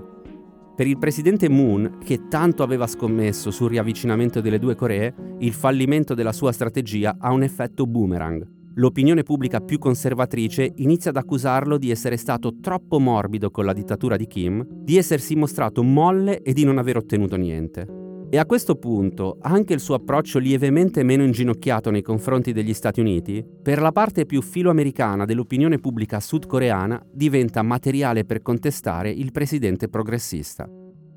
Per 0.76 0.88
il 0.88 0.98
presidente 0.98 1.48
Moon, 1.48 2.00
che 2.04 2.28
tanto 2.28 2.64
aveva 2.64 2.86
scommesso 2.86 3.50
sul 3.50 3.70
riavvicinamento 3.70 4.42
delle 4.42 4.60
due 4.60 4.76
Coree, 4.76 5.14
il 5.40 5.54
fallimento 5.54 6.14
della 6.14 6.34
sua 6.34 6.52
strategia 6.52 7.16
ha 7.18 7.32
un 7.32 7.44
effetto 7.44 7.86
boomerang 7.86 8.53
l'opinione 8.76 9.24
pubblica 9.24 9.60
più 9.60 9.78
conservatrice 9.78 10.72
inizia 10.78 11.12
ad 11.12 11.18
accusarlo 11.18 11.78
di 11.78 11.92
essere 11.92 12.18
stato 12.18 12.60
troppo 12.60 13.00
morbido 13.00 13.52
con 13.52 13.66
la 13.66 13.74
dittatura 13.74 14.16
di 14.16 14.28
Kim, 14.28 14.66
di 14.68 14.98
essersi 14.98 15.36
mostrato 15.36 15.84
molle 15.84 16.42
e 16.42 16.54
di 16.54 16.64
non 16.64 16.78
aver 16.78 16.98
ottenuto 16.98 17.36
niente. 17.36 18.02
E 18.30 18.40
a 18.40 18.48
questo 18.48 18.76
punto 18.76 19.38
anche 19.42 19.74
il 19.74 19.80
suo 19.80 19.94
approccio 19.94 20.40
lievemente 20.40 21.04
meno 21.04 21.24
inginocchiato 21.24 21.92
nei 21.92 22.02
confronti 22.02 22.52
degli 22.52 22.74
Stati 22.74 23.00
Uniti, 23.00 23.46
per 23.62 23.80
la 23.80 23.92
parte 23.92 24.26
più 24.26 24.42
filoamericana 24.42 25.26
dell'opinione 25.26 25.78
pubblica 25.78 26.20
sudcoreana, 26.20 27.00
diventa 27.12 27.62
materiale 27.62 28.26
per 28.26 28.42
contestare 28.42 29.12
il 29.12 29.32
presidente 29.32 29.88
progressista. 29.88 30.68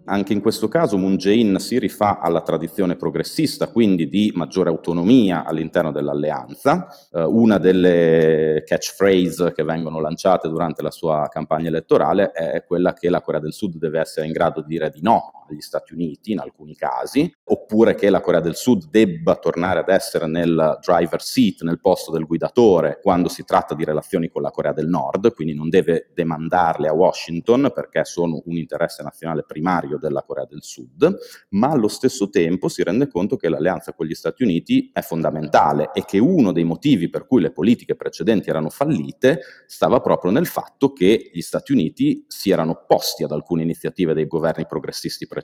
Anche 0.08 0.32
in 0.32 0.40
questo 0.40 0.68
caso 0.68 0.96
Moon 0.96 1.16
Jae-in 1.16 1.58
si 1.58 1.80
rifà 1.80 2.20
alla 2.20 2.40
tradizione 2.40 2.94
progressista, 2.94 3.66
quindi 3.68 4.08
di 4.08 4.32
maggiore 4.36 4.70
autonomia 4.70 5.44
all'interno 5.44 5.90
dell'alleanza. 5.90 6.86
Eh, 7.12 7.24
una 7.24 7.58
delle 7.58 8.62
catchphrase 8.64 9.52
che 9.52 9.64
vengono 9.64 10.00
lanciate 10.00 10.48
durante 10.48 10.82
la 10.82 10.92
sua 10.92 11.28
campagna 11.28 11.68
elettorale 11.68 12.30
è 12.30 12.64
quella 12.64 12.92
che 12.92 13.10
la 13.10 13.20
Corea 13.20 13.40
del 13.40 13.52
Sud 13.52 13.78
deve 13.78 13.98
essere 13.98 14.26
in 14.26 14.32
grado 14.32 14.60
di 14.60 14.68
dire 14.68 14.90
di 14.90 15.00
no 15.02 15.45
agli 15.52 15.60
Stati 15.60 15.92
Uniti 15.92 16.32
in 16.32 16.38
alcuni 16.38 16.74
casi, 16.74 17.32
oppure 17.44 17.94
che 17.94 18.10
la 18.10 18.20
Corea 18.20 18.40
del 18.40 18.56
Sud 18.56 18.88
debba 18.90 19.36
tornare 19.36 19.80
ad 19.80 19.88
essere 19.88 20.26
nel 20.26 20.78
driver 20.80 21.22
seat, 21.22 21.62
nel 21.62 21.80
posto 21.80 22.10
del 22.10 22.24
guidatore, 22.24 22.98
quando 23.02 23.28
si 23.28 23.44
tratta 23.44 23.74
di 23.74 23.84
relazioni 23.84 24.28
con 24.28 24.42
la 24.42 24.50
Corea 24.50 24.72
del 24.72 24.88
Nord, 24.88 25.32
quindi 25.34 25.54
non 25.54 25.68
deve 25.68 26.10
demandarle 26.14 26.88
a 26.88 26.92
Washington 26.92 27.70
perché 27.74 28.04
sono 28.04 28.42
un 28.44 28.56
interesse 28.56 29.02
nazionale 29.02 29.44
primario 29.46 29.98
della 29.98 30.22
Corea 30.22 30.46
del 30.46 30.62
Sud, 30.62 31.16
ma 31.50 31.68
allo 31.68 31.88
stesso 31.88 32.28
tempo 32.28 32.68
si 32.68 32.82
rende 32.82 33.08
conto 33.08 33.36
che 33.36 33.48
l'alleanza 33.48 33.92
con 33.92 34.06
gli 34.06 34.14
Stati 34.14 34.42
Uniti 34.42 34.90
è 34.92 35.00
fondamentale 35.00 35.90
e 35.92 36.04
che 36.04 36.18
uno 36.18 36.52
dei 36.52 36.64
motivi 36.64 37.08
per 37.08 37.26
cui 37.26 37.40
le 37.40 37.52
politiche 37.52 37.94
precedenti 37.94 38.50
erano 38.50 38.70
fallite 38.70 39.40
stava 39.66 40.00
proprio 40.00 40.30
nel 40.30 40.46
fatto 40.46 40.92
che 40.92 41.30
gli 41.32 41.40
Stati 41.40 41.72
Uniti 41.72 42.24
si 42.28 42.50
erano 42.50 42.72
opposti 42.72 43.24
ad 43.24 43.32
alcune 43.32 43.62
iniziative 43.62 44.14
dei 44.14 44.26
governi 44.26 44.66
progressisti 44.66 45.26
precedenti. 45.26 45.35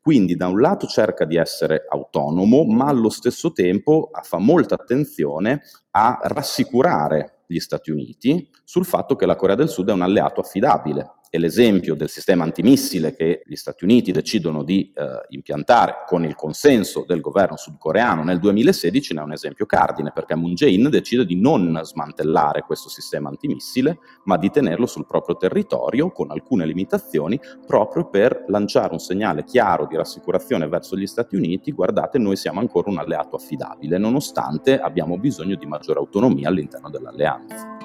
Quindi 0.00 0.36
da 0.36 0.48
un 0.48 0.60
lato 0.60 0.86
cerca 0.86 1.24
di 1.24 1.36
essere 1.36 1.84
autonomo, 1.88 2.64
ma 2.64 2.86
allo 2.86 3.10
stesso 3.10 3.52
tempo 3.52 4.10
fa 4.22 4.38
molta 4.38 4.74
attenzione 4.74 5.62
a 5.90 6.18
rassicurare 6.22 7.42
gli 7.46 7.58
Stati 7.58 7.90
Uniti 7.90 8.48
sul 8.64 8.84
fatto 8.84 9.16
che 9.16 9.26
la 9.26 9.36
Corea 9.36 9.56
del 9.56 9.68
Sud 9.68 9.88
è 9.88 9.92
un 9.92 10.02
alleato 10.02 10.40
affidabile 10.40 11.14
e 11.32 11.38
l'esempio 11.38 11.94
del 11.94 12.08
sistema 12.08 12.42
antimissile 12.42 13.14
che 13.14 13.42
gli 13.46 13.54
Stati 13.54 13.84
Uniti 13.84 14.10
decidono 14.10 14.64
di 14.64 14.92
eh, 14.92 15.26
impiantare 15.28 16.04
con 16.04 16.24
il 16.24 16.34
consenso 16.34 17.04
del 17.06 17.20
governo 17.20 17.56
sudcoreano 17.56 18.24
nel 18.24 18.40
2016 18.40 19.14
ne 19.14 19.20
è 19.20 19.22
un 19.22 19.32
esempio 19.32 19.64
cardine 19.64 20.10
perché 20.12 20.34
Moon 20.34 20.54
Jae-in 20.54 20.90
decide 20.90 21.24
di 21.24 21.40
non 21.40 21.80
smantellare 21.84 22.62
questo 22.62 22.88
sistema 22.88 23.28
antimissile 23.28 24.00
ma 24.24 24.36
di 24.36 24.50
tenerlo 24.50 24.86
sul 24.86 25.06
proprio 25.06 25.36
territorio 25.36 26.10
con 26.10 26.32
alcune 26.32 26.66
limitazioni 26.66 27.38
proprio 27.64 28.10
per 28.10 28.46
lanciare 28.48 28.92
un 28.92 28.98
segnale 28.98 29.44
chiaro 29.44 29.86
di 29.86 29.94
rassicurazione 29.94 30.66
verso 30.66 30.96
gli 30.96 31.06
Stati 31.06 31.36
Uniti 31.36 31.70
guardate 31.70 32.18
noi 32.18 32.34
siamo 32.34 32.58
ancora 32.58 32.90
un 32.90 32.98
alleato 32.98 33.36
affidabile 33.36 33.98
nonostante 33.98 34.80
abbiamo 34.80 35.16
bisogno 35.16 35.54
di 35.54 35.66
maggiore 35.66 36.00
autonomia 36.00 36.48
all'interno 36.48 36.90
dell'alleanza. 36.90 37.79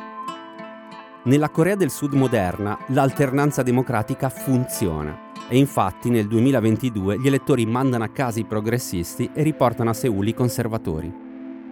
Nella 1.26 1.50
Corea 1.50 1.74
del 1.74 1.90
Sud 1.90 2.14
moderna 2.14 2.78
l'alternanza 2.90 3.64
democratica 3.64 4.30
funziona 4.30 5.32
e 5.50 5.58
infatti 5.58 6.12
nel 6.12 6.28
2022 6.28 7.18
gli 7.18 7.26
elettori 7.26 7.66
mandano 7.66 8.04
a 8.04 8.10
casa 8.10 8.40
i 8.40 8.46
progressisti 8.46 9.32
e 9.34 9.42
riportano 9.42 9.90
a 9.90 9.94
Seul 9.94 10.28
i 10.28 10.36
conservatori. 10.36 11.12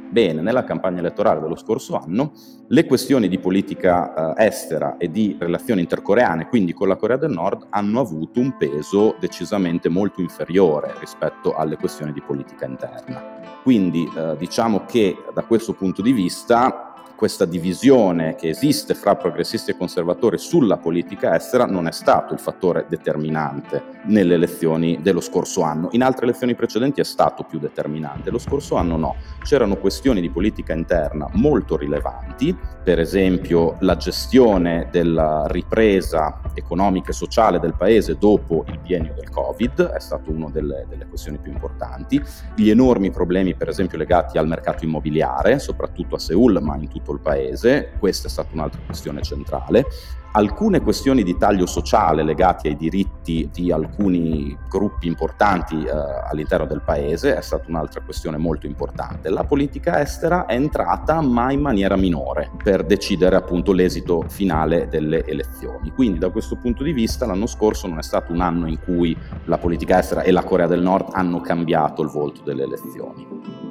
Bene, 0.10 0.42
nella 0.42 0.64
campagna 0.64 1.02
elettorale 1.02 1.40
dello 1.40 1.56
scorso 1.56 1.96
anno 1.96 2.32
le 2.68 2.86
questioni 2.86 3.28
di 3.28 3.38
politica 3.38 4.34
eh, 4.34 4.46
estera 4.48 4.98
e 4.98 5.12
di 5.12 5.38
relazioni 5.40 5.82
intercoreane, 5.82 6.48
quindi 6.48 6.74
con 6.74 6.88
la 6.88 6.96
Corea 6.96 7.18
del 7.18 7.30
Nord, 7.30 7.68
hanno 7.70 8.00
avuto 8.00 8.40
un 8.40 8.58
peso 8.58 9.16
decisamente 9.20 9.88
molto 9.88 10.22
inferiore 10.22 10.96
rispetto 11.00 11.54
alle 11.54 11.78
questioni 11.78 12.12
di 12.12 12.22
politica 12.22 12.66
interna. 12.66 13.42
Quindi 13.62 14.12
eh, 14.18 14.36
diciamo 14.36 14.86
che 14.88 15.16
da 15.32 15.44
questo 15.44 15.74
punto 15.74 16.02
di 16.02 16.12
vista 16.12 16.93
questa 17.24 17.46
divisione 17.46 18.36
che 18.36 18.50
esiste 18.50 18.94
fra 18.94 19.16
progressisti 19.16 19.72
e 19.72 19.78
conservatori 19.78 20.38
sulla 20.38 20.76
politica 20.76 21.34
estera 21.34 21.66
non 21.66 21.88
è 21.88 21.94
stato 21.94 22.34
il 22.34 22.40
fattore 22.42 22.86
determinante 22.90 24.02
nelle 24.08 24.34
elezioni 24.34 25.00
dello 25.02 25.22
scorso 25.22 25.62
anno. 25.62 25.88
In 25.92 26.04
altre 26.04 26.26
elezioni 26.26 26.54
precedenti 26.54 27.00
è 27.00 27.06
stato 27.06 27.44
più 27.44 27.60
determinante, 27.60 28.30
lo 28.30 28.40
scorso 28.40 28.76
anno 28.76 28.98
no. 28.98 29.16
C'erano 29.42 29.78
questioni 29.78 30.20
di 30.20 30.30
politica 30.30 30.74
interna 30.74 31.30
molto 31.36 31.78
rilevanti, 31.78 32.54
per 32.84 33.00
esempio 33.00 33.78
la 33.80 33.96
gestione 33.96 34.90
della 34.92 35.46
ripresa 35.48 36.42
economica 36.56 37.12
e 37.12 37.14
sociale 37.14 37.58
del 37.58 37.76
paese 37.78 38.18
dopo 38.18 38.66
il 38.68 38.80
biennio 38.80 39.14
del 39.14 39.30
Covid 39.30 39.92
è 39.92 40.00
stata 40.02 40.30
una 40.30 40.50
delle, 40.50 40.86
delle 40.90 41.06
questioni 41.08 41.38
più 41.38 41.54
importanti, 41.54 42.22
gli 42.54 42.70
enormi 42.70 43.12
problemi 43.12 43.56
per 43.56 43.70
esempio 43.70 43.98
legati 43.98 44.38
al 44.38 44.48
mercato 44.48 44.84
immobiliare, 44.84 45.58
soprattutto 45.60 46.16
a 46.16 46.20
Seoul 46.20 46.60
ma 46.62 46.76
in 46.76 46.90
tutto 46.90 47.13
il 47.14 47.22
paese, 47.22 47.94
questa 48.00 48.28
è 48.28 48.30
stata 48.30 48.50
un'altra 48.54 48.82
questione 48.86 49.22
centrale. 49.22 49.86
Alcune 50.36 50.82
questioni 50.82 51.22
di 51.22 51.38
taglio 51.38 51.68
sociale 51.68 52.24
legate 52.24 52.70
ai 52.70 52.76
diritti 52.76 53.52
di 53.54 53.72
alcuni 53.72 54.58
gruppi 54.68 55.06
importanti 55.06 55.84
eh, 55.84 55.92
all'interno 55.92 56.66
del 56.66 56.82
paese 56.82 57.38
è 57.38 57.42
stata 57.42 57.66
un'altra 57.68 58.02
questione 58.02 58.38
molto 58.38 58.66
importante. 58.66 59.30
La 59.30 59.44
politica 59.44 60.02
estera 60.02 60.48
è 60.48 60.56
entrata 60.56 61.22
ma 61.22 61.52
in 61.52 61.62
maniera 61.62 61.96
minore 61.96 62.50
per 62.64 62.84
decidere 62.84 63.36
appunto 63.36 63.74
l'esito 63.74 64.26
finale 64.28 64.88
delle 64.88 65.24
elezioni. 65.24 65.92
Quindi 65.92 66.18
da 66.18 66.32
questo 66.32 66.56
punto 66.56 66.82
di 66.82 66.94
vista 66.94 67.28
l'anno 67.28 67.46
scorso 67.46 67.86
non 67.86 68.00
è 68.00 68.04
stato 68.04 68.32
un 68.32 68.42
anno 68.42 68.68
in 68.68 68.80
cui 68.80 69.16
la 69.46 69.60
politica 69.60 70.00
estera 70.00 70.24
e 70.24 70.32
la 70.32 70.44
Corea 70.44 70.66
del 70.66 70.82
Nord 70.82 71.10
hanno 71.12 71.42
cambiato 71.42 72.02
il 72.02 72.10
volto 72.10 72.42
delle 72.42 72.64
elezioni. 72.64 73.63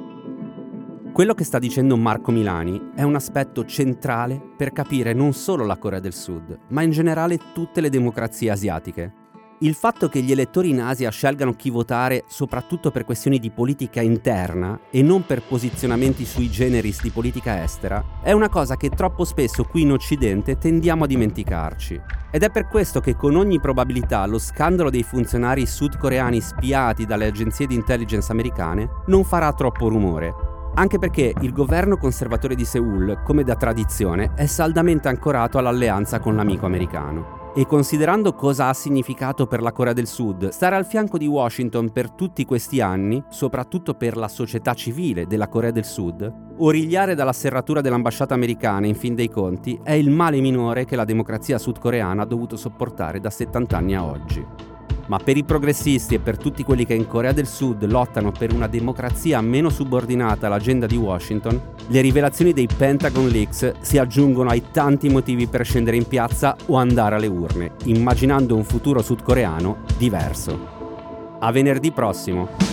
Quello 1.13 1.35
che 1.35 1.43
sta 1.43 1.59
dicendo 1.59 1.95
Marco 1.95 2.31
Milani 2.31 2.89
è 2.95 3.03
un 3.03 3.13
aspetto 3.13 3.65
centrale 3.65 4.41
per 4.57 4.71
capire 4.71 5.13
non 5.13 5.33
solo 5.33 5.63
la 5.63 5.77
Corea 5.77 5.99
del 5.99 6.11
Sud, 6.11 6.57
ma 6.69 6.81
in 6.81 6.89
generale 6.89 7.37
tutte 7.53 7.81
le 7.81 7.91
democrazie 7.91 8.49
asiatiche. 8.49 9.13
Il 9.59 9.75
fatto 9.75 10.09
che 10.09 10.21
gli 10.21 10.31
elettori 10.31 10.71
in 10.71 10.81
Asia 10.81 11.11
scelgano 11.11 11.53
chi 11.53 11.69
votare 11.69 12.23
soprattutto 12.27 12.89
per 12.89 13.05
questioni 13.05 13.37
di 13.37 13.51
politica 13.51 14.01
interna 14.01 14.79
e 14.89 15.03
non 15.03 15.23
per 15.23 15.43
posizionamenti 15.43 16.25
sui 16.25 16.49
generis 16.49 17.03
di 17.03 17.11
politica 17.11 17.61
estera 17.61 18.03
è 18.23 18.31
una 18.31 18.49
cosa 18.49 18.75
che 18.75 18.89
troppo 18.89 19.23
spesso 19.23 19.65
qui 19.65 19.83
in 19.83 19.91
Occidente 19.91 20.57
tendiamo 20.57 21.03
a 21.03 21.07
dimenticarci. 21.07 22.01
Ed 22.31 22.41
è 22.41 22.49
per 22.49 22.67
questo 22.67 23.01
che 23.01 23.15
con 23.15 23.35
ogni 23.35 23.59
probabilità 23.59 24.25
lo 24.25 24.39
scandalo 24.39 24.89
dei 24.89 25.03
funzionari 25.03 25.67
sudcoreani 25.67 26.41
spiati 26.41 27.05
dalle 27.05 27.27
agenzie 27.27 27.67
di 27.67 27.75
intelligence 27.75 28.31
americane 28.31 28.89
non 29.05 29.23
farà 29.23 29.53
troppo 29.53 29.87
rumore 29.87 30.52
anche 30.75 30.97
perché 30.97 31.33
il 31.41 31.53
governo 31.53 31.97
conservatore 31.97 32.55
di 32.55 32.65
Seoul, 32.65 33.21
come 33.23 33.43
da 33.43 33.55
tradizione, 33.55 34.33
è 34.35 34.45
saldamente 34.45 35.07
ancorato 35.07 35.57
all'alleanza 35.57 36.19
con 36.19 36.35
l'amico 36.35 36.65
americano. 36.65 37.41
E 37.55 37.67
considerando 37.67 38.33
cosa 38.33 38.69
ha 38.69 38.73
significato 38.73 39.45
per 39.45 39.61
la 39.61 39.71
Corea 39.71 39.93
del 39.93 40.07
Sud 40.07 40.49
stare 40.49 40.75
al 40.75 40.87
fianco 40.87 41.19
di 41.19 41.27
Washington 41.27 41.91
per 41.91 42.09
tutti 42.09 42.45
questi 42.45 42.81
anni, 42.81 43.23
soprattutto 43.29 43.93
per 43.93 44.17
la 44.17 44.27
società 44.27 44.73
civile 44.73 45.27
della 45.27 45.47
Corea 45.47 45.69
del 45.69 45.85
Sud, 45.85 46.33
origliare 46.57 47.13
dalla 47.13 47.33
serratura 47.33 47.81
dell'ambasciata 47.81 48.33
americana 48.33 48.87
in 48.87 48.95
fin 48.95 49.13
dei 49.13 49.29
conti 49.29 49.79
è 49.83 49.91
il 49.91 50.09
male 50.09 50.41
minore 50.41 50.85
che 50.85 50.95
la 50.95 51.05
democrazia 51.05 51.59
sudcoreana 51.59 52.23
ha 52.23 52.25
dovuto 52.25 52.55
sopportare 52.55 53.19
da 53.19 53.29
70 53.29 53.77
anni 53.77 53.95
a 53.95 54.03
oggi. 54.03 54.72
Ma 55.07 55.17
per 55.17 55.37
i 55.37 55.43
progressisti 55.43 56.15
e 56.15 56.19
per 56.19 56.37
tutti 56.37 56.63
quelli 56.63 56.85
che 56.85 56.93
in 56.93 57.07
Corea 57.07 57.33
del 57.33 57.47
Sud 57.47 57.85
lottano 57.85 58.31
per 58.31 58.53
una 58.53 58.67
democrazia 58.67 59.41
meno 59.41 59.69
subordinata 59.69 60.47
all'agenda 60.47 60.85
di 60.85 60.95
Washington, 60.95 61.61
le 61.87 62.01
rivelazioni 62.01 62.53
dei 62.53 62.67
Pentagon 62.67 63.27
Leaks 63.27 63.73
si 63.81 63.97
aggiungono 63.97 64.49
ai 64.49 64.63
tanti 64.71 65.09
motivi 65.09 65.47
per 65.47 65.65
scendere 65.65 65.97
in 65.97 66.07
piazza 66.07 66.55
o 66.67 66.75
andare 66.75 67.15
alle 67.15 67.27
urne, 67.27 67.71
immaginando 67.83 68.55
un 68.55 68.63
futuro 68.63 69.01
sudcoreano 69.01 69.79
diverso. 69.97 71.37
A 71.39 71.51
venerdì 71.51 71.91
prossimo! 71.91 72.72